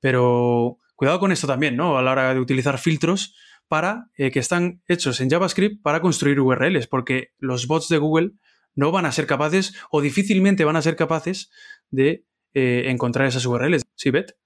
[0.00, 1.96] Pero cuidado con esto también, ¿no?
[1.96, 3.36] A la hora de utilizar filtros
[3.68, 8.32] para eh, que están hechos en JavaScript para construir URLs, porque los bots de Google
[8.80, 11.50] no van a ser capaces o difícilmente van a ser capaces
[11.90, 12.24] de
[12.54, 13.82] eh, encontrar esas URLs.
[13.94, 14.36] ¿Sí, Bet?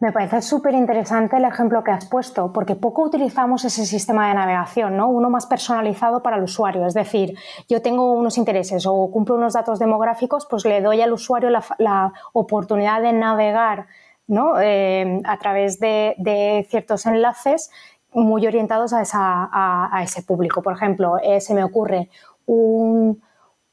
[0.00, 4.34] Me parece súper interesante el ejemplo que has puesto, porque poco utilizamos ese sistema de
[4.34, 5.08] navegación, ¿no?
[5.08, 6.86] Uno más personalizado para el usuario.
[6.86, 7.36] Es decir,
[7.68, 12.12] yo tengo unos intereses o cumplo unos datos demográficos, pues le doy al usuario la,
[12.32, 13.86] oportunidad de navegar
[14.26, 14.60] ¿no?
[14.60, 17.70] Eh, a través de, ciertos enlaces
[18.14, 20.62] muy orientados a, ese público.
[20.62, 22.08] Por ejemplo, eh, se me ocurre
[22.46, 23.22] un,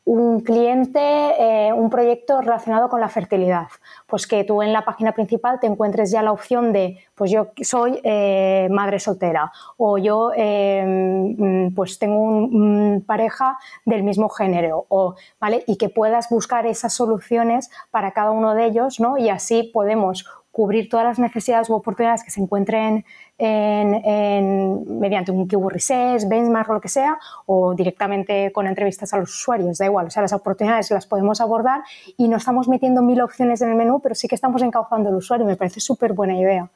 [0.10, 3.68] un cliente, eh, un proyecto relacionado con la fertilidad.
[4.08, 7.50] Pues que tú en la página principal te encuentres ya la opción de, pues yo
[7.62, 15.14] soy eh, madre soltera o yo em, pues tengo una pareja del mismo género, o,
[15.40, 15.64] ¿vale?
[15.68, 19.20] Y que puedas buscar esas soluciones para cada uno de ellos, ¿no?
[19.20, 20.26] Y así podemos
[20.60, 23.06] cubrir todas las necesidades u oportunidades que se encuentren
[23.38, 29.18] en, mediante un keyword research, benchmark o lo que sea, o directamente con entrevistas a
[29.20, 30.08] los usuarios, da igual.
[30.08, 31.84] O sea, las oportunidades las podemos abordar
[32.18, 35.16] y no estamos metiendo mil opciones en el menú, pero sí que estamos encauzando al
[35.16, 35.46] usuario.
[35.46, 36.70] Me parece súper buena idea.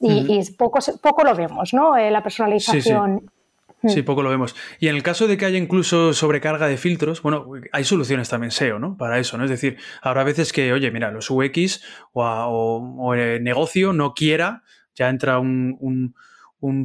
[0.00, 1.96] Y, poco, poco lo vemos, ¿no?
[1.96, 3.20] Eh, la personalización.
[3.20, 3.39] Sí,
[4.04, 4.54] poco lo vemos.
[4.78, 8.50] Y en el caso de que haya incluso sobrecarga de filtros, bueno, hay soluciones también
[8.50, 8.96] SEO, ¿no?
[8.96, 9.44] Para eso, ¿no?
[9.44, 14.62] Es decir, habrá veces que, oye, mira, los UX o, el negocio no quiera,
[14.94, 16.14] ya entra un,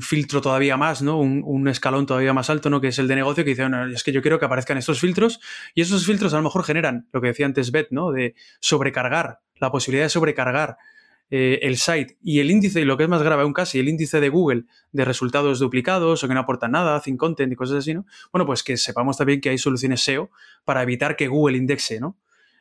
[0.01, 1.19] filtro todavía más, ¿no?
[1.19, 2.79] Un, escalón todavía más alto, ¿no?
[2.79, 4.99] Que es el de negocio, que dice, bueno, es que yo quiero que aparezcan estos
[4.99, 5.41] filtros
[5.73, 8.11] y esos filtros a lo mejor generan lo que decía antes Beth, ¿no?
[8.11, 10.77] De sobrecargar, la posibilidad de sobrecargar
[11.31, 13.89] eh, el site y el índice, y lo que es más grave aún casi, el
[13.89, 17.77] índice de Google de resultados duplicados o que no aportan nada, sin content y cosas
[17.77, 18.05] así, ¿no?
[18.31, 20.29] Bueno, pues que sepamos también que hay soluciones SEO
[20.65, 21.99] para evitar que Google indexe.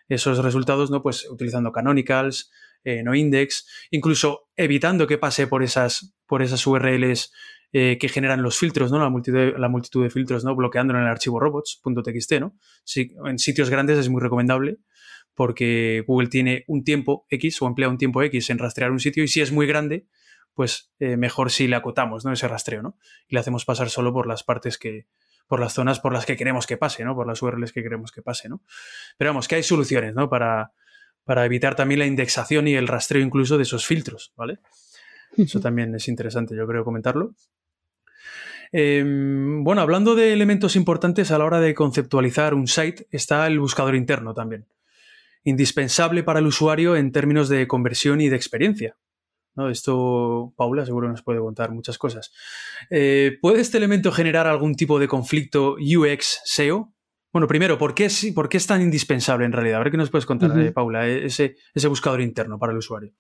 [0.08, 1.02] Esos resultados, ¿no?
[1.02, 2.50] Pues utilizando canonicals,
[2.84, 7.32] eh, no index, incluso evitando que pase por esas, por esas URLs
[7.72, 8.98] eh, que generan los filtros, ¿no?
[8.98, 10.54] La multitud, la multitud de filtros, ¿no?
[10.54, 12.54] Bloqueándolo en el archivo robots.txt, ¿no?
[13.26, 14.78] en sitios grandes es muy recomendable
[15.35, 19.24] porque Google tiene un tiempo X o emplea un tiempo X en rastrear un sitio
[19.24, 20.07] y si es muy grande,
[20.55, 22.32] pues eh, mejor si le acotamos, ¿no?
[22.32, 22.97] Ese rastreo, ¿no?
[23.28, 25.07] Y le hacemos pasar solo por las partes que,
[25.49, 27.14] por las zonas por las que queremos que pase, ¿no?
[27.14, 28.62] Por las URLs que queremos que pase, ¿no?
[29.18, 30.28] Pero vamos, que hay soluciones, ¿no?
[30.28, 30.72] Para,
[31.24, 34.61] para evitar también la indexación y el rastreo incluso de esos filtros, ¿vale?
[35.37, 37.35] Eso también es interesante, yo creo, comentarlo.
[38.70, 43.59] Em, bueno, hablando de elementos importantes a la hora de conceptualizar un site, está el
[43.59, 44.66] buscador interno también
[45.45, 48.97] indispensable para el usuario en términos de conversión y de experiencia.
[49.55, 49.70] ¿no?
[49.70, 52.32] Esto Paula seguro nos puede contar muchas cosas.
[52.90, 56.92] Eh, ¿Puede este elemento generar algún tipo de conflicto UX-SEO?
[57.32, 59.80] Bueno, primero, ¿por qué, es, ¿por qué es tan indispensable en realidad?
[59.80, 62.78] A ver qué nos puedes contar, eh, Paula, eh, ese, ese buscador interno para el
[62.78, 63.12] usuario.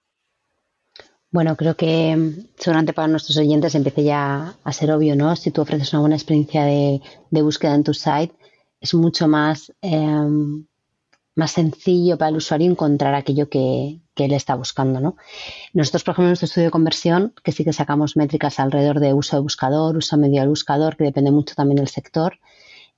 [1.34, 5.34] Bueno, creo que mm, seguramente para nuestros oyentes empiece ya a ser obvio, ¿no?
[5.34, 7.00] Si tú ofreces una buena experiencia de,
[7.30, 8.32] búsqueda en tu site,
[8.80, 10.64] es mucho más em,
[11.34, 15.00] más sencillo para el usuario encontrar aquello que, que él está buscando.
[15.00, 15.16] ¿no?
[15.72, 19.12] Nosotros, por ejemplo, en nuestro estudio de conversión, que sí que sacamos métricas alrededor de
[19.12, 22.38] uso de buscador, uso medio del buscador, que depende mucho también del sector,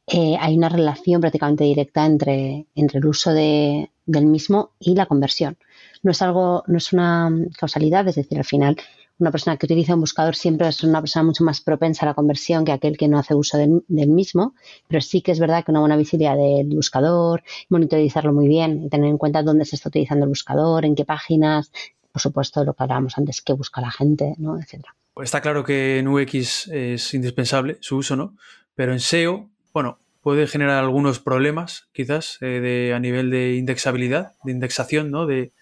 [0.06, 5.06] eh, hay una relación prácticamente directa entre, entre el uso de, del mismo y la
[5.06, 5.58] conversión.
[6.02, 8.76] No es algo, no es una causalidad, es decir, al final
[9.18, 12.14] una persona que utiliza un buscador siempre es una persona mucho más propensa a la
[12.14, 14.54] conversión que aquel que no hace uso del, mismo,
[14.88, 18.88] pero sí que es verdad que una buena visibilidad del buscador, monitorizarlo muy bien y
[18.88, 21.72] tener en cuenta dónde se está utilizando el buscador, en qué páginas,
[22.12, 24.58] por supuesto lo que hablábamos antes, qué busca la gente, ¿no?
[24.58, 24.94] etcétera.
[25.22, 28.36] Está claro que en UX es indispensable su uso, ¿no?
[28.74, 34.32] Pero en SEO, bueno, puede generar algunos problemas, quizás, eh, de, a nivel de indexabilidad,
[34.44, 35.24] de indexación, ¿no?
[35.24, 35.52] De,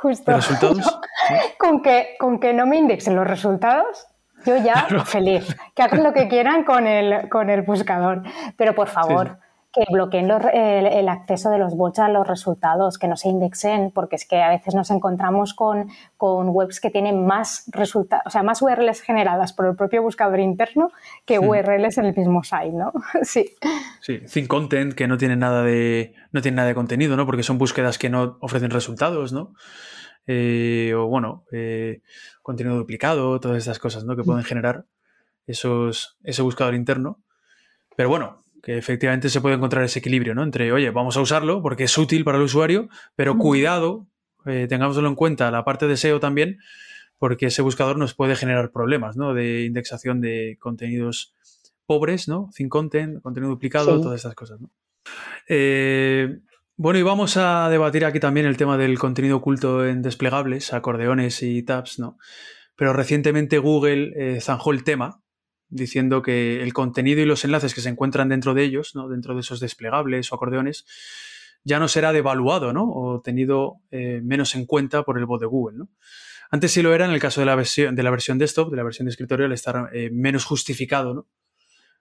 [0.00, 0.32] Justo.
[0.32, 1.00] resultados.
[1.58, 4.06] con, que, con que no me indexen los resultados,
[4.44, 5.56] yo ya feliz.
[5.74, 8.22] Que hagan lo que quieran con el, con el buscador.
[8.56, 9.38] Pero por favor,
[9.72, 14.16] que bloqueen el, acceso de los bots a los resultados, que no se indexen, porque
[14.16, 18.42] es que a veces nos encontramos con, con webs que tienen más resultados, o sea,
[18.42, 20.90] más URLs generadas por el propio buscador interno
[21.26, 22.92] que URLs en el mismo site, ¿no?
[23.22, 23.50] sí.
[24.00, 26.14] Sí, sin content, que no tienen nada de.
[26.32, 27.26] no tienen nada de contenido, ¿no?
[27.26, 29.52] Porque son búsquedas que no ofrecen resultados, ¿no?
[30.30, 32.02] Eh, o bueno, eh,
[32.42, 34.14] contenido duplicado, todas estas cosas ¿no?
[34.14, 34.84] que pueden generar
[35.46, 37.24] esos, ese buscador interno.
[37.96, 40.42] Pero bueno, que efectivamente se puede encontrar ese equilibrio ¿no?
[40.42, 44.08] entre, oye, vamos a usarlo porque es útil para el usuario, pero cuidado,
[44.44, 46.58] eh, tengámoslo en cuenta, la parte de SEO también,
[47.16, 49.32] porque ese buscador nos puede generar problemas ¿no?
[49.32, 51.34] de indexación de contenidos
[51.86, 52.50] pobres, ¿no?
[52.52, 54.60] Sin content, contenido duplicado, todas estas cosas.
[54.60, 54.68] ¿no?
[56.76, 61.42] Bueno, y vamos a debatir aquí también el tema del contenido oculto en desplegables, acordeones
[61.42, 62.18] y tabs, ¿no?
[62.76, 65.22] Pero recientemente Google eh, zanjó el tema
[65.68, 69.08] diciendo que el contenido y los enlaces que se encuentran dentro de ellos, ¿no?
[69.08, 70.86] dentro de esos desplegables o acordeones,
[71.64, 72.90] ya no será devaluado ¿no?
[72.90, 75.78] o tenido eh, menos en cuenta por el bot de Google.
[75.78, 75.88] ¿no?
[76.50, 78.76] Antes sí lo era en el caso de la versión, de la versión desktop, de
[78.76, 81.28] la versión de escritorio, al estar eh, menos justificado ¿no?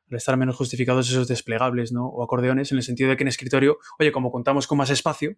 [0.09, 2.07] al estar menos justificados esos desplegables ¿no?
[2.07, 5.35] o acordeones, en el sentido de que en escritorio, oye, como contamos con más espacio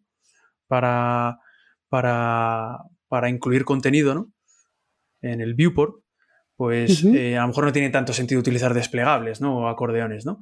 [0.67, 1.39] para,
[1.87, 2.77] para,
[3.07, 4.31] para incluir contenido ¿no?
[5.21, 6.03] en el viewport,
[6.59, 9.59] pues eh, a lo mejor no tiene tanto sentido utilizar desplegables ¿no?
[9.59, 10.25] o acordeones.
[10.25, 10.41] ¿no?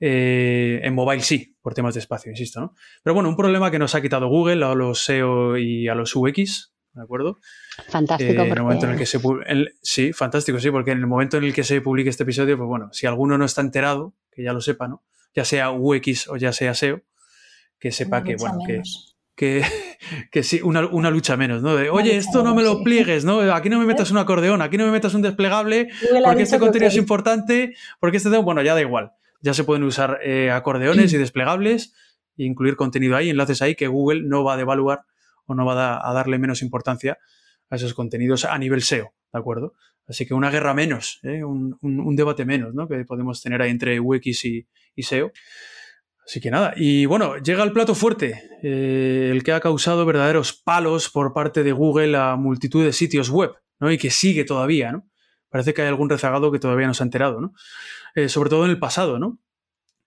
[0.00, 2.74] Eh, en mobile sí, por temas de espacio, insisto, ¿no?
[3.02, 6.16] Pero bueno, un problema que nos ha quitado Google a los SEO y a los
[6.16, 7.38] UX, ¿de acuerdo?
[7.86, 8.32] Fantástico.
[8.32, 9.20] Eh, en el momento en el que se
[9.82, 12.66] sí, fantástico, sí, porque en el momento en el que se publique este episodio, pues
[12.66, 15.04] bueno, si alguno no está enterado, que ya lo sepa, ¿no?
[15.34, 17.02] Ya sea UX o ya sea SEO,
[17.78, 18.80] que sepa que, bueno, que,
[19.34, 19.64] que,
[20.30, 21.76] que, sí, una, lucha menos, ¿no?
[21.76, 23.40] De, oye, esto no me lo pliegues, ¿no?
[23.52, 25.88] Aquí no me metas un acordeón, aquí no me metas un desplegable,
[26.24, 29.12] porque este contenido es importante, porque este bueno, ya da igual
[29.42, 31.92] ya se pueden usar eh, acordeones y desplegables
[32.38, 35.04] e incluir contenido ahí, enlaces ahí que Google no va a devaluar
[35.44, 37.18] o no va a, darle menos importancia
[37.68, 39.74] a esos contenidos a nivel SEO, ¿de acuerdo?
[40.06, 41.44] Así que una guerra menos, ¿eh?
[41.44, 42.88] un, debate menos, ¿no?
[42.88, 44.66] Que podemos tener ahí entre UX y,
[44.96, 45.32] SEO.
[46.24, 50.52] Así que nada, y bueno, llega el plato fuerte, eh, el que ha causado verdaderos
[50.52, 53.90] palos por parte de Google a multitud de sitios web, ¿no?
[53.90, 55.08] Y que sigue todavía, ¿no?
[55.48, 57.54] Parece que hay algún rezagado que todavía no se ha enterado, ¿no?
[58.14, 59.40] Eh, sobre todo en el pasado, ¿no?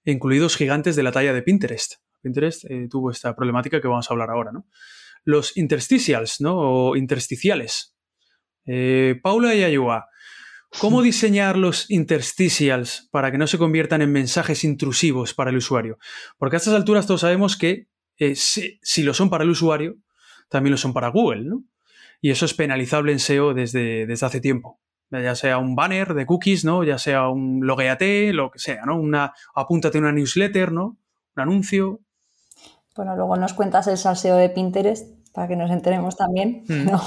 [0.05, 1.95] Incluidos gigantes de la talla de Pinterest.
[2.21, 4.67] Pinterest eh, tuvo esta problemática que vamos a hablar ahora, ¿no?
[5.25, 6.57] Los interstitials, ¿no?
[6.57, 7.93] O intersticiales.
[9.21, 10.07] Paula y Ayua,
[10.79, 15.97] ¿cómo diseñar los interstitials para que no se conviertan en mensajes intrusivos para el usuario?
[16.37, 17.87] Porque a estas alturas todos sabemos que
[18.35, 19.95] si, si, lo son para el usuario,
[20.49, 21.63] también lo son para Google, ¿no?
[22.21, 24.79] Y eso es penalizable en SEO desde, desde hace tiempo
[25.11, 26.83] ya sea un banner de cookies, ¿no?
[26.83, 28.99] Ya sea un logueate, lo que sea, ¿no?
[28.99, 30.97] Una, apúntate una newsletter, ¿no?
[31.35, 31.99] Un anuncio.
[32.95, 36.63] Bueno, luego nos cuentas el salseo de Pinterest para que nos enteremos también.
[36.67, 36.89] Mm.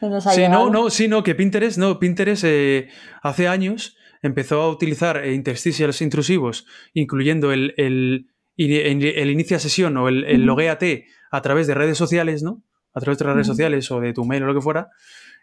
[0.00, 2.88] No, sí, no, no, sí, no, que Pinterest, no, Pinterest eh,
[3.20, 10.22] hace años empezó a utilizar intersticials intrusivos, incluyendo el, el, el, inicia sesión o el,
[10.22, 12.62] el logueate a través de redes sociales, ¿no?
[12.94, 14.88] A través de las redes sociales o de tu mail o lo que fuera,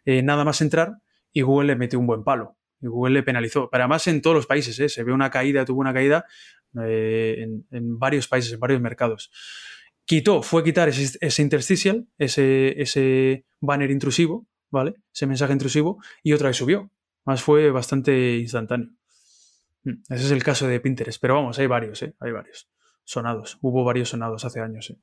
[0.06, 1.00] eh, nada más entrar
[1.34, 2.58] y Google le metió un buen palo.
[2.82, 3.70] Y Google le penalizó.
[3.70, 4.90] Pero además en todos los países, ¿eh?
[4.90, 6.26] se ve una caída, tuvo una caída
[6.82, 9.32] eh, en, varios países, en varios mercados.
[10.06, 14.94] Quitó, fue quitar ese, interstitial, ese, ese banner intrusivo, ¿vale?
[15.14, 16.92] Ese mensaje intrusivo, y otra vez subió.
[17.26, 18.90] Más fue bastante instantáneo.
[19.84, 21.20] Mm, ese es el caso de Pinterest.
[21.20, 22.16] Pero vamos, hay varios, ¿eh?
[22.20, 22.70] Hay varios
[23.04, 23.58] sonados.
[23.62, 24.98] Hubo varios sonados hace años, ¿eh?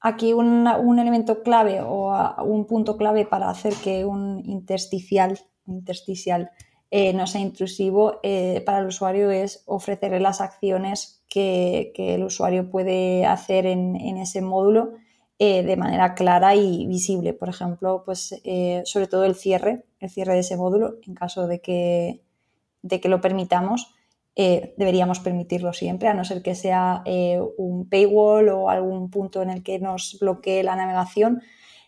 [0.00, 2.12] Aquí un, un elemento clave o
[2.42, 6.50] un punto clave para hacer que un intersticial intersticial
[6.90, 12.70] eh, no sea intrusivo eh, para el usuario es ofrecerle las acciones que, el usuario
[12.70, 14.92] puede hacer en, ese módulo
[15.38, 17.32] eh, de manera clara y visible.
[17.32, 18.40] Por ejemplo, pues
[18.84, 22.22] sobre todo el cierre, el cierre de ese módulo, en caso de que,
[22.82, 23.94] de que lo permitamos,
[24.34, 27.02] deberíamos permitirlo siempre, a no ser que sea
[27.58, 31.42] un paywall o algún punto en el que nos bloquee la navegación,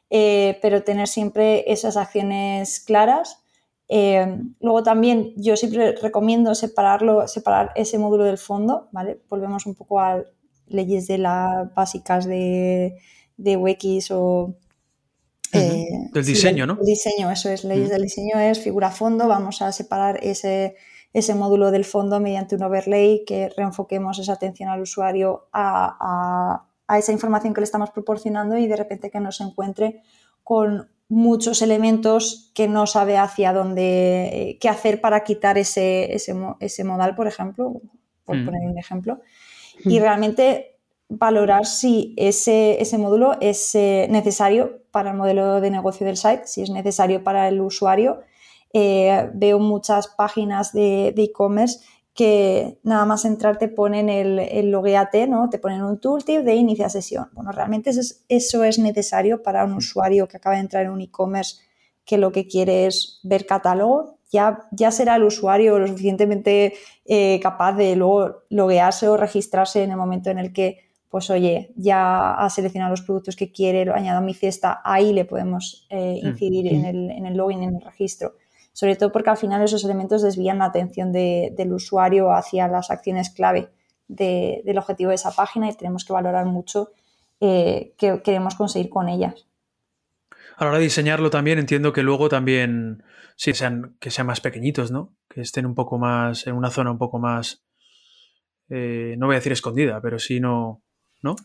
[0.09, 3.44] pero tener siempre esas acciones claras
[3.89, 9.21] eh, luego también yo siempre recomiendo separarlo, separar ese módulo del fondo, ¿vale?
[9.29, 10.23] Volvemos un poco a
[10.67, 12.97] leyes de las básicas de,
[13.37, 14.57] de UX o...
[15.53, 16.79] Eh, del diseño, ¿no?
[16.81, 20.75] El diseño, eso es, leyes del diseño es figura fondo, vamos a separar ese,
[21.13, 26.99] ese módulo del fondo mediante un overlay que reenfoquemos esa atención al usuario a, a
[26.99, 30.03] esa información que le estamos proporcionando y de repente que nos encuentre
[30.43, 36.85] con muchos elementos que no sabe hacia dónde, eh, qué hacer para quitar ese, ese,
[36.85, 37.81] modal, por ejemplo,
[38.25, 38.45] por mm.
[38.45, 39.21] poner un ejemplo,
[39.85, 39.91] mm.
[39.91, 40.77] y realmente
[41.09, 46.47] valorar si ese, ese módulo es eh, necesario para el modelo de negocio del site,
[46.47, 48.23] si es necesario para el usuario.
[48.73, 51.79] Eh, veo muchas páginas de e-commerce
[52.15, 55.51] que nada más entrar te ponen el, el logueate, ¿no?
[55.51, 57.29] Te ponen un tooltip de inicia sesión.
[57.33, 60.93] Bueno, realmente eso es, eso es necesario para un usuario que acaba de entrar en
[60.93, 61.57] un e-commerce
[62.05, 64.19] que lo que quiere es ver catálogo.
[64.31, 69.91] Ya, ya será el usuario lo suficientemente eh, capaz de luego loguearse o registrarse en
[69.91, 73.95] el momento en el que, pues oye, ya ha seleccionado los productos que quiere, lo
[73.95, 77.77] añado a mi cesta, ahí le podemos eh, incidir en, el, en el login, en
[77.77, 78.35] el registro
[78.75, 83.31] sobre todo porque al final esos elementos desvían la atención del usuario hacia las acciones
[83.31, 83.71] clave
[84.09, 86.91] del objetivo de esa página y tenemos que valorar mucho
[87.41, 89.47] eh, qué queremos conseguir con ellas.
[90.57, 93.05] A la hora de diseñarlo también entiendo que luego también
[93.37, 95.15] sí, sean, que sean más pequeñitos, ¿no?
[95.29, 97.65] Que estén un poco más, en una zona un poco más,
[98.69, 100.83] eh, no voy a decir escondida, pero sí no,
[101.23, 101.37] ¿no?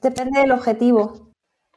[0.00, 1.23] depende del objetivo.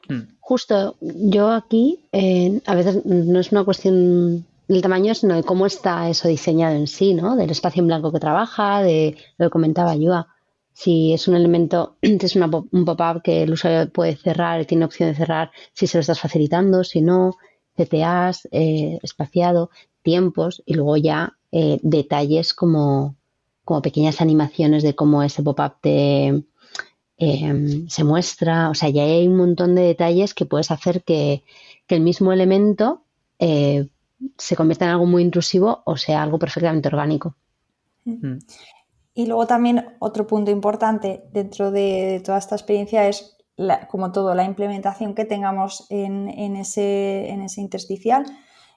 [0.08, 0.36] Hmm.
[0.40, 5.66] Justo, yo aquí eh, a veces no es una cuestión del tamaño, sino de cómo
[5.66, 7.36] está eso diseñado en sí, ¿no?
[7.36, 10.26] Del espacio en blanco que trabaja, de lo que comentaba yo.
[10.72, 12.50] Si es un elemento, es un
[12.84, 16.84] pop-up que el usuario puede cerrar, tiene opción de cerrar si se lo estás facilitando,
[16.84, 17.36] si no,
[17.76, 19.70] CTAs, eh, espaciado,
[20.02, 23.16] tiempos y luego ya eh, detalles como,
[23.64, 25.74] como pequeñas animaciones de cómo ese pop-up
[27.18, 28.70] em, se muestra.
[28.70, 31.42] O sea, ya hay un montón de detalles que puedes hacer que,
[31.88, 33.02] el mismo elemento
[33.38, 33.88] eh,
[34.36, 37.34] se convierta en algo muy intrusivo o sea algo perfectamente orgánico.
[39.14, 43.36] Y luego también otro punto importante dentro de, toda esta experiencia es,
[43.90, 48.26] como todo, la implementación que tengamos en, ese, en ese intersticial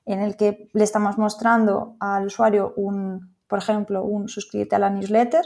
[0.05, 4.89] en el que le estamos mostrando al usuario un, por ejemplo, un suscríbete a la
[4.89, 5.45] newsletter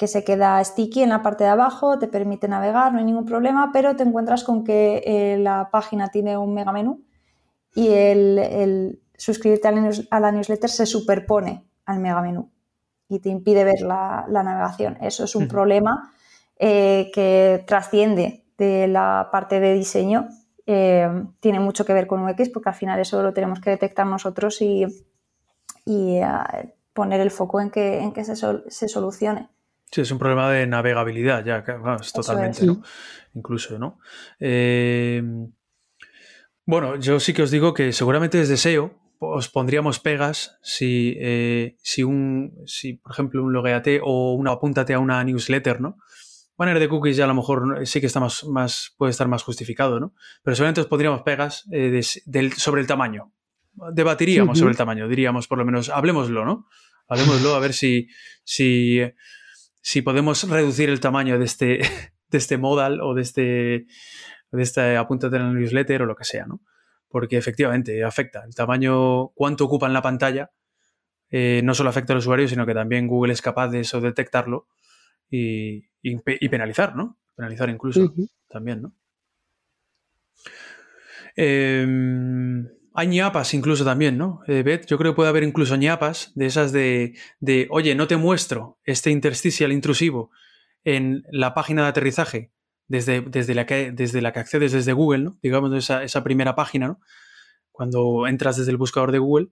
[0.00, 3.26] que se queda sticky en la parte de abajo, te permite navegar, no hay ningún
[3.26, 7.04] problema, pero te encuentras con que eh, la página tiene un mega menú
[7.74, 12.50] y el, el suscribirte a la, newsletter se superpone al mega menú
[13.10, 14.96] y te impide ver la, navegación.
[15.02, 16.14] Eso es un problema
[16.56, 20.28] eh, que trasciende de la parte de diseño
[20.64, 24.06] eh, tiene mucho que ver con UX porque al final eso lo tenemos que detectar
[24.06, 24.86] nosotros y,
[26.94, 29.50] poner el foco en que, en que se, se, solucione.
[29.90, 31.64] Sí, es un problema de navegabilidad ya,
[32.00, 32.82] es totalmente, ¿no?
[33.34, 33.98] Incluso, ¿no?
[34.38, 35.22] Eh,
[36.64, 41.18] bueno, yo sí que os digo que seguramente desde SEO os pondríamos pegas si,
[41.82, 45.98] si un, si por ejemplo un logueate o una apúntate a una newsletter, ¿no?
[46.60, 49.42] banner de cookies ya a lo mejor sí que está más, más puede estar más
[49.42, 50.14] justificado, ¿no?
[50.42, 52.02] Pero seguramente os pondríamos pegas eh,
[52.54, 53.32] sobre el tamaño.
[53.94, 56.68] Debatiríamos sobre el tamaño, diríamos por lo menos, hablemoslo, ¿no?
[57.08, 58.08] Hablemoslo a ver si,
[58.44, 59.00] si,
[59.90, 61.80] si podemos reducir el tamaño de este,
[62.28, 63.42] de este modal o de este,
[64.52, 66.60] de este apunte de la newsletter o lo que sea, ¿no?
[67.08, 70.52] Porque efectivamente afecta el tamaño, cuánto ocupa en la pantalla,
[71.28, 74.68] eh, no solo afecta al usuario, sino que también Google es capaz de eso detectarlo
[75.28, 77.18] y, y, penalizar, ¿no?
[77.34, 78.14] Penalizar incluso
[78.48, 78.94] también, ¿no?
[81.34, 82.68] Em,
[83.00, 84.42] hay ñapas incluso también, ¿no?
[84.46, 88.06] Eh, Beth, yo creo que puede haber incluso ñapas de esas de, de, oye, no
[88.06, 90.30] te muestro este intersticial intrusivo
[90.84, 92.52] en la página de aterrizaje
[92.88, 95.38] desde, desde, la, que, desde la que accedes desde Google, ¿no?
[95.42, 97.00] Digamos, esa, esa primera página, ¿no?
[97.72, 99.50] Cuando entras desde el buscador de Google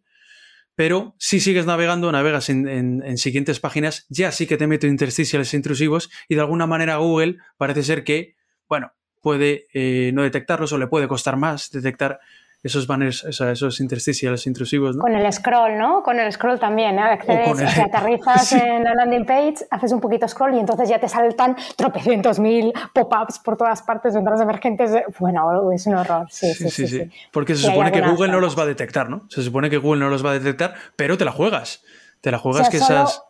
[0.79, 6.09] pero si sigues navegando, navegas en, siguientes páginas, ya sí que te meto intersticiales intrusivos
[6.29, 8.37] y de alguna manera Google parece ser que,
[8.69, 12.21] bueno, puede eh, no detectarlos o le puede costar más detectar
[12.63, 14.97] esos banners, esos intersticiales intrusivos.
[14.97, 15.03] ¿no?
[15.03, 16.03] Con el scroll, ¿no?
[16.03, 16.99] Con el scroll también.
[16.99, 17.03] ¿eh?
[17.03, 21.57] Accedes, aterrizas en la landing page, haces un poquito scroll y entonces ya te saltan
[21.77, 24.91] tropecientos mil pop-ups por todas partes, ventanas emergentes.
[25.19, 26.27] Bueno, es un horror.
[26.31, 26.89] Sí, sí, sí.
[26.89, 29.23] sí, Porque se supone que Google no los va a detectar, ¿no?
[29.29, 31.85] Se supone que Google no los va a detectar, pero te la juegas.
[32.21, 33.23] Te la juegas que esas.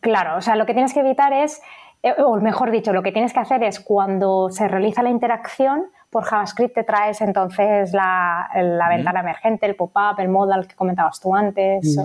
[0.00, 1.60] Claro, o sea, lo que tienes que evitar es,
[2.02, 5.84] eh, o mejor dicho, lo que tienes que hacer es cuando se realiza la interacción,
[6.14, 8.48] por JavaScript te traes entonces la,
[8.88, 11.98] ventana emergente, el pop-up, el modal que comentabas tú antes.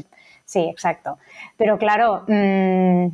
[0.46, 1.20] Sí, exacto.
[1.56, 3.08] Pero claro, mm,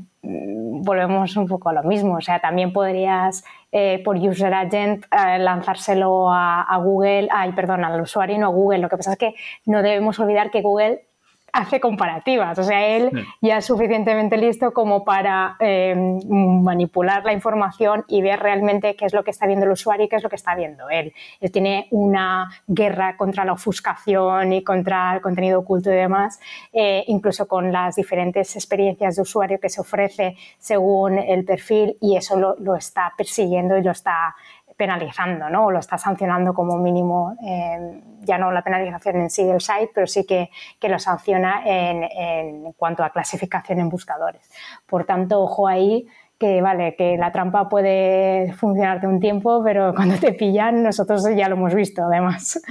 [0.86, 2.16] volvemos un poco a lo mismo.
[2.16, 3.44] O sea, también podrías
[3.74, 8.46] eh, por User Agent eh, lanzárselo a, a, Google, ay, perdón, al usuario y no
[8.46, 8.78] a Google.
[8.78, 9.36] Lo que pasa es que
[9.66, 11.02] no debemos olvidar que Google
[11.56, 12.60] hace comparativas.
[12.60, 16.20] O sea, él ya es suficientemente listo como para em,
[16.62, 20.10] manipular la información y ver realmente qué es lo que está viendo el usuario y
[20.10, 21.14] qué es lo que está viendo él.
[21.40, 26.42] Él tiene una guerra contra la ofuscación y contra el contenido oculto y demás,
[26.74, 32.18] eh, incluso con las diferentes experiencias de usuario que se ofrece según el perfil y
[32.18, 34.36] eso lo, lo está persiguiendo y lo está
[34.78, 35.68] penalizando, ¿no?
[35.68, 39.92] O lo está sancionando como mínimo, eh, ya no la penalización en sí del site,
[39.94, 40.50] pero sí que,
[40.88, 44.50] lo sanciona en, cuanto a clasificación en buscadores.
[44.86, 46.08] Por tanto, ojo ahí
[46.38, 51.48] que vale, que la trampa puede funcionarte un tiempo, pero cuando te pillan, nosotros ya
[51.48, 52.62] lo hemos visto, además,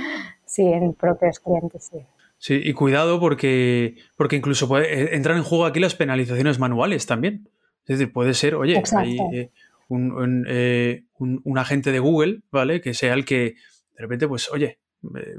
[0.44, 1.98] sí, en propios clientes, sí.
[2.36, 7.06] Sí, y cuidado porque, porque incluso puede, eh, entrar en juego aquí las penalizaciones manuales
[7.06, 7.48] también.
[7.86, 9.50] Es decir, puede ser, oye, hay,
[9.96, 12.80] eh, eh, un, un, agente de Google, ¿vale?
[12.80, 13.54] Que sea el que
[13.96, 14.78] de repente, pues, oye,
[15.16, 15.36] eh,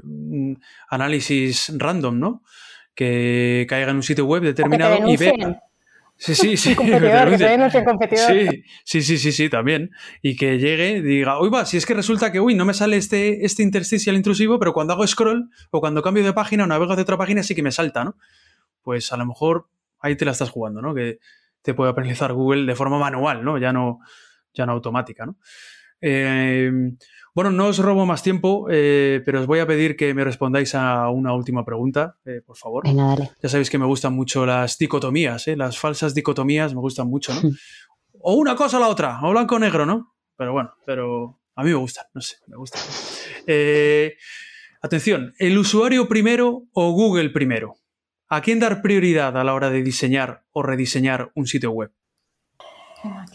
[0.88, 2.42] análisis random, ¿no?
[2.94, 5.34] Que caiga en un sitio web determinado y ve.
[6.18, 6.74] Sí, sí, sí.
[8.84, 9.90] sí, sí, sí, sí, también.
[10.22, 12.72] Y que llegue y diga, uy, va, si es que resulta que, uy, no me
[12.72, 16.66] sale este, este intersticial intrusivo, pero cuando hago scroll o cuando cambio de página o
[16.66, 18.16] navego de otra página sí que me salta, ¿no?
[18.82, 19.68] Pues a lo mejor
[20.00, 20.94] ahí te la estás jugando, ¿no?
[20.94, 21.18] Que
[21.60, 23.58] te puede penalizar Google de forma manual, ¿no?
[23.58, 23.98] Ya no,
[24.56, 25.26] ya no automática.
[25.26, 25.36] ¿no?
[26.00, 26.70] Eh,
[27.34, 30.74] bueno, no os robo más tiempo, eh, pero os voy a pedir que me respondáis
[30.74, 32.86] a una última pregunta, eh, por favor.
[33.42, 37.40] Ya sabéis que me gustan mucho las dicotomías, las falsas dicotomías me gustan mucho, ¿no?
[38.20, 40.14] o una cosa o la otra, o blanco o negro, ¿no?
[40.36, 42.82] Pero bueno, pero a mí me gustan, no sé, me gustan.
[44.82, 47.76] atención, ¿el usuario primero o Google primero?
[48.28, 51.92] ¿A quién dar prioridad a la hora de diseñar o rediseñar un sitio web?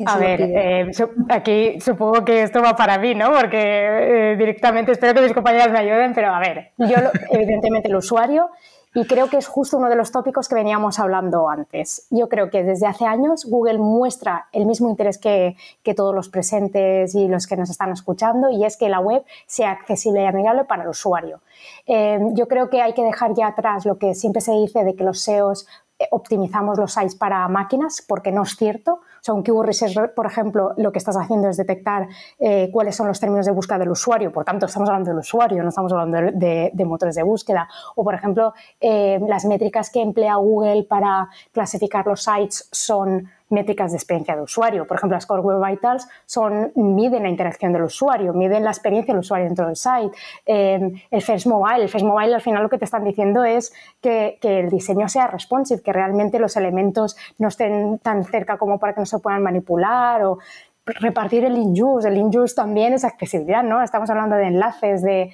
[0.06, 0.92] A ver, eh,
[1.30, 3.32] aquí supongo que esto va para mí, ¿no?
[3.32, 6.96] Porque eh, directamente espero que mis compañeras me ayuden, pero a ver, yo
[7.32, 8.50] evidentemente el usuario
[8.94, 12.08] y creo que es justo uno de los tópicos que veníamos hablando antes.
[12.10, 16.28] Yo creo que desde hace años Google muestra el mismo interés que, que todos los
[16.28, 20.26] presentes y los que nos están escuchando y es que la web sea accesible y
[20.26, 21.40] amigable para el usuario.
[21.88, 24.94] Eh, yo creo que hay que dejar ya atrás lo que siempre se dice de
[24.96, 25.68] que los SEOs
[26.12, 28.94] optimizamos los sites para máquinas, porque no es cierto.
[28.94, 29.72] O sea, un keyword
[30.16, 32.08] por ejemplo, lo que estás haciendo es detectar
[32.40, 34.32] eh, cuáles son los términos de búsqueda del usuario.
[34.32, 37.68] Por tanto, estamos hablando del usuario, no estamos hablando de, motores de búsqueda.
[37.96, 43.92] O, por ejemplo, eh, las métricas que emplea Google para clasificar los sites son métricas
[43.92, 44.86] de experiencia de usuario.
[44.88, 49.14] Por ejemplo, las Core Web Vitals son, miden la interacción del usuario, miden la experiencia
[49.14, 50.12] del usuario dentro del site.
[50.46, 53.74] Em, el First Mobile, el First Mobile al final lo que te están diciendo es
[54.02, 58.80] que, que, el diseño sea responsive, que realmente los elementos no estén tan cerca como
[58.80, 60.40] para que no se puedan manipular o
[60.86, 62.08] repartir el in-use.
[62.08, 63.84] El in-use también es accesibilidad, ¿no?
[63.84, 65.32] Estamos hablando de enlaces, de,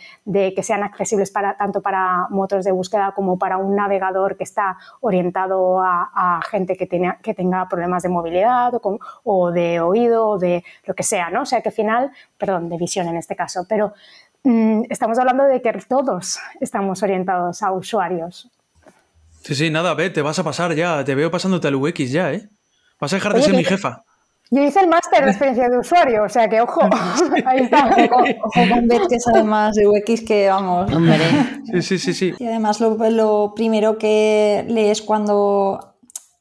[0.53, 4.77] que sean accesibles para, tanto para motores de búsqueda como para un navegador que está
[4.99, 6.87] orientado a, gente que,
[7.21, 8.73] que tenga problemas de movilidad
[9.23, 11.41] o, de oído o de lo que sea, ¿no?
[11.43, 13.93] O sea que al final, perdón, de visión en este caso, pero
[14.43, 18.49] mm, estamos hablando de que todos estamos orientados a usuarios.
[19.41, 22.33] Sí, sí, nada, ve, te vas a pasar ya, te veo pasándote al UX ya,
[22.33, 22.49] ¿eh?
[22.99, 24.03] Vas a dejar de ser mi jefa.
[24.49, 26.81] Yo hice el máster de experiencia de usuario, o sea que ojo,
[27.45, 27.89] ahí está.
[28.11, 30.93] Ojo, con Beth que sabe más de UX que vamos.
[30.93, 31.19] Hombre.
[31.65, 32.33] Sí, sí, sí, sí.
[32.39, 35.95] Y además lo, primero que lees cuando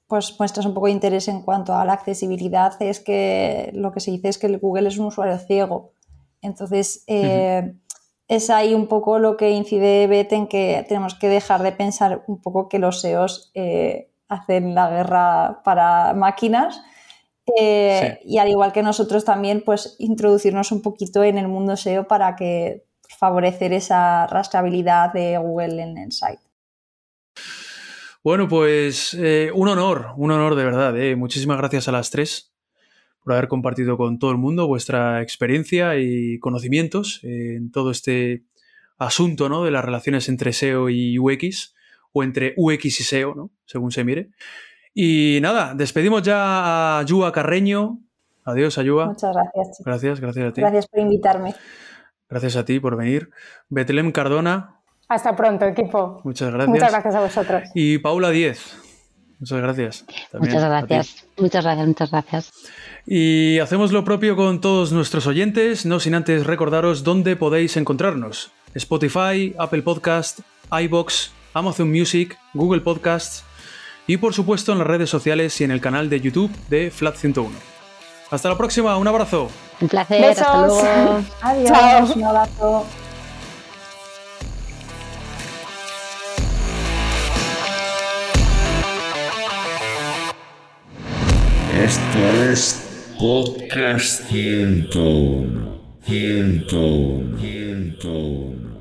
[0.07, 3.99] pues muestras un poco de interés en cuanto a la accesibilidad es que lo que
[3.99, 5.95] se dice es que el Google es un usuario ciego.
[6.43, 7.75] Entonces, eh,
[8.29, 12.23] es ahí un poco lo que incide Beth en que tenemos que dejar de pensar
[12.29, 16.81] un poco que los SEOs eh, hacen la guerra para máquinas
[17.59, 22.09] eh, y al igual que nosotros también, pues introducirnos un poquito en el mundo SEO
[22.09, 22.85] para que
[23.19, 26.41] favorecer esa rastreabilidad de Google en el site.
[28.25, 30.99] Bueno, pues eh, un honor, un honor de verdad.
[30.99, 31.15] Eh.
[31.15, 32.53] Muchísimas gracias a las tres
[33.23, 38.45] por haber compartido con todo el mundo vuestra experiencia y conocimientos en todo este
[38.99, 39.65] asunto ¿no?
[39.65, 41.75] de las relaciones entre SEO y UX,
[42.13, 43.51] o entre UX y SEO, ¿no?
[43.67, 44.31] según se mire.
[44.99, 47.99] Y nada, despedimos ya a Yua Carreño.
[48.47, 49.05] Adiós, Ayua.
[49.05, 49.83] Muchas gracias.
[49.85, 50.61] Gracias, gracias a ti.
[50.63, 51.55] Gracias por invitarme.
[52.31, 53.29] Gracias a ti por venir.
[53.69, 54.81] Betlem Cardona.
[55.07, 56.23] Hasta pronto, equipo.
[56.25, 56.69] Muchas gracias.
[56.71, 57.63] Muchas gracias a vosotros.
[57.75, 58.75] Y Paula Diez.
[59.39, 60.07] Muchas gracias.
[60.33, 61.27] muchas gracias.
[61.37, 62.53] Muchas gracias, muchas gracias.
[63.05, 68.51] Y hacemos lo propio con todos nuestros oyentes, no sin antes recordaros dónde podéis encontrarnos.
[68.73, 70.41] Spotify, Apple Podcast,
[70.71, 73.45] iBox, Amazon Music, Google Podcasts
[74.07, 77.51] y por supuesto en las redes sociales y en el canal de YouTube de Flat101.
[78.31, 79.51] Hasta la próxima, un abrazo.
[79.81, 81.23] Un placer, hasta luego.
[81.43, 82.87] Adiós, un abrazo.
[91.85, 92.19] Esto
[92.51, 95.77] es Podcast 101.
[96.05, 97.39] 101.
[97.39, 98.76] 101.